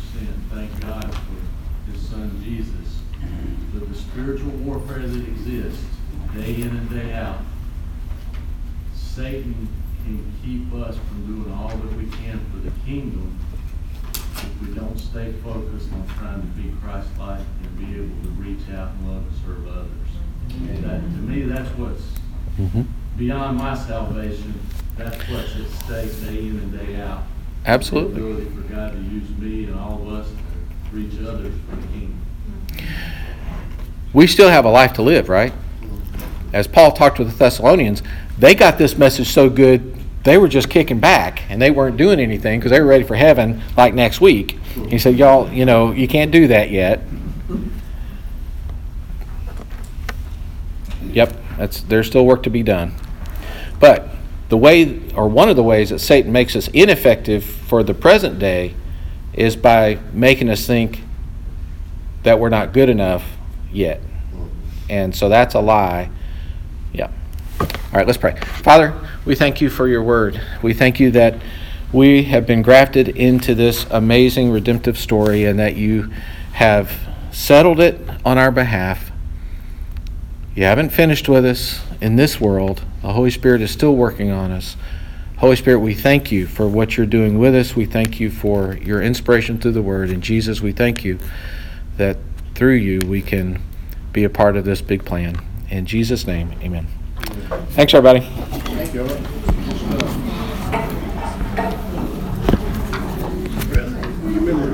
Thank 0.58 0.82
God 0.82 1.14
for 1.14 1.92
his 1.92 2.02
son 2.10 2.42
Jesus. 2.44 3.00
But 3.76 3.88
the 3.90 3.94
spiritual 3.94 4.50
warfare 4.54 5.06
that 5.06 5.28
exists, 5.28 5.86
day 6.34 6.56
in 6.56 6.70
and 6.70 6.90
day 6.90 7.14
out, 7.14 7.42
Satan 8.96 9.68
can 10.04 10.34
keep 10.44 10.74
us 10.74 10.98
from 10.98 11.28
doing 11.28 11.54
all 11.56 11.68
that 11.70 11.94
we 11.96 12.06
can 12.06 12.40
for 12.52 12.58
the 12.58 12.72
kingdom 12.88 13.38
if 14.14 14.62
we 14.62 14.74
don't 14.74 14.98
stay 14.98 15.32
focused 15.44 15.94
on 15.94 16.08
trying 16.18 16.42
to 16.42 16.48
be 16.48 16.74
Christ-like 16.82 17.40
and 17.64 17.78
be 17.78 17.94
able 17.96 18.24
to 18.24 18.30
reach 18.42 18.68
out 18.76 18.94
and 18.94 19.08
love 19.14 19.24
and 19.28 19.36
serve 19.46 19.68
others. 19.68 20.82
That, 20.82 21.02
to 21.02 21.22
me, 21.22 21.44
that's 21.44 21.70
what's 21.78 22.02
Mm-hmm. 22.58 22.82
beyond 23.16 23.60
my 23.60 23.78
salvation, 23.78 24.60
that's 24.98 25.18
what's 25.30 25.56
at 25.56 25.68
stake 25.84 26.22
day 26.22 26.40
in 26.40 26.58
and 26.58 26.72
day 26.72 27.00
out. 27.00 27.22
Absolutely. 27.68 28.20
The 28.20 28.26
ability 28.26 28.50
for 28.56 28.62
God 28.74 28.94
to 28.94 29.00
use 29.00 29.30
me 29.38 29.66
and 29.66 29.76
all 29.80 30.02
of 30.02 30.08
us 30.08 30.28
reach 30.92 31.14
others 31.28 31.54
for 31.70 31.76
the 31.76 31.88
kingdom. 31.88 32.22
We 34.14 34.28
still 34.28 34.50
have 34.50 34.66
a 34.66 34.70
life 34.70 34.94
to 34.94 35.02
live, 35.02 35.30
right? 35.30 35.54
As 36.54 36.68
Paul 36.68 36.92
talked 36.92 37.18
to 37.18 37.24
the 37.24 37.32
Thessalonians, 37.32 38.02
they 38.38 38.56
got 38.56 38.78
this 38.78 38.98
message 38.98 39.28
so 39.28 39.50
good, 39.50 39.96
they 40.24 40.38
were 40.38 40.48
just 40.48 40.70
kicking 40.70 41.00
back 41.00 41.44
and 41.50 41.62
they 41.62 41.72
weren't 41.72 41.98
doing 41.98 42.20
anything 42.20 42.60
because 42.60 42.72
they 42.72 42.80
were 42.82 42.88
ready 42.88 43.04
for 43.04 43.16
heaven 43.16 43.62
like 43.76 43.94
next 43.94 44.22
week. 44.22 44.52
He 44.88 44.98
said, 44.98 45.18
Y'all, 45.18 45.52
you 45.52 45.66
know, 45.66 45.92
you 45.92 46.08
can't 46.08 46.32
do 46.32 46.48
that 46.48 46.70
yet. 46.70 47.02
Yep, 51.04 51.36
that's 51.58 51.82
there's 51.82 52.08
still 52.08 52.26
work 52.26 52.44
to 52.44 52.50
be 52.50 52.64
done. 52.64 52.94
But 53.80 54.10
the 54.50 54.58
way 54.58 55.02
or 55.14 55.28
one 55.28 55.50
of 55.50 55.56
the 55.56 55.64
ways 55.64 55.90
that 55.90 56.00
Satan 56.00 56.32
makes 56.32 56.56
us 56.56 56.68
ineffective 56.70 57.44
for 57.44 57.84
the 57.84 57.94
present 57.94 58.40
day 58.40 58.76
is 59.38 59.56
by 59.56 60.00
making 60.12 60.50
us 60.50 60.66
think 60.66 61.02
that 62.24 62.40
we're 62.40 62.50
not 62.50 62.74
good 62.74 62.90
enough 62.90 63.24
yet. 63.72 64.02
And 64.90 65.16
so 65.16 65.30
that's 65.30 65.54
a 65.54 65.60
lie. 65.60 66.10
Yeah. 66.92 67.12
All 67.60 67.68
right, 67.94 68.06
let's 68.06 68.18
pray. 68.18 68.36
Father, 68.64 68.94
we 69.26 69.36
thank 69.36 69.62
you 69.62 69.70
for 69.70 69.88
your 69.88 70.04
word. 70.04 70.42
We 70.62 70.74
thank 70.74 71.00
you 71.00 71.12
that 71.12 71.36
we 71.94 72.24
have 72.24 72.46
been 72.46 72.62
grafted 72.64 73.10
into 73.10 73.56
this 73.56 73.86
amazing 73.92 74.52
redemptive 74.52 74.98
story 74.98 75.46
and 75.46 75.58
that 75.60 75.76
you 75.76 76.12
have 76.54 76.92
settled 77.32 77.80
it 77.80 78.02
on 78.26 78.38
our 78.38 78.52
behalf. 78.52 79.12
You 80.56 80.64
haven't 80.64 80.90
finished 80.90 81.30
with 81.30 81.46
us 81.46 81.80
in 82.02 82.16
this 82.16 82.42
world. 82.42 82.82
The 83.04 83.14
Holy 83.14 83.30
Spirit 83.30 83.62
is 83.62 83.72
still 83.72 83.96
working 83.96 84.32
on 84.32 84.52
us. 84.52 84.76
Holy 85.38 85.56
Spirit, 85.56 85.80
we 85.80 85.94
thank 85.94 86.32
you 86.32 86.48
for 86.48 86.68
what 86.68 86.98
you're 86.98 87.06
doing 87.06 87.38
with 87.38 87.54
us. 87.54 87.76
We 87.76 87.86
thank 87.86 88.20
you 88.20 88.32
for 88.32 88.76
your 88.78 89.04
inspiration 89.04 89.60
through 89.60 89.74
the 89.74 89.84
word. 89.84 90.10
And 90.10 90.24
Jesus, 90.24 90.62
we 90.62 90.72
thank 90.72 91.06
you 91.06 91.20
that 91.98 92.18
through 92.56 92.74
you 92.74 93.02
we 93.08 93.22
can 93.22 93.62
be 94.14 94.24
a 94.24 94.32
part 94.32 94.58
of 94.58 94.66
this 94.66 94.82
big 94.82 95.06
plan. 95.06 95.38
In 95.70 95.86
Jesus' 95.86 96.26
name, 96.26 96.56
amen. 96.64 96.88
Thanks, 97.72 97.94
everybody. 97.94 98.22
Thank. 98.92 100.37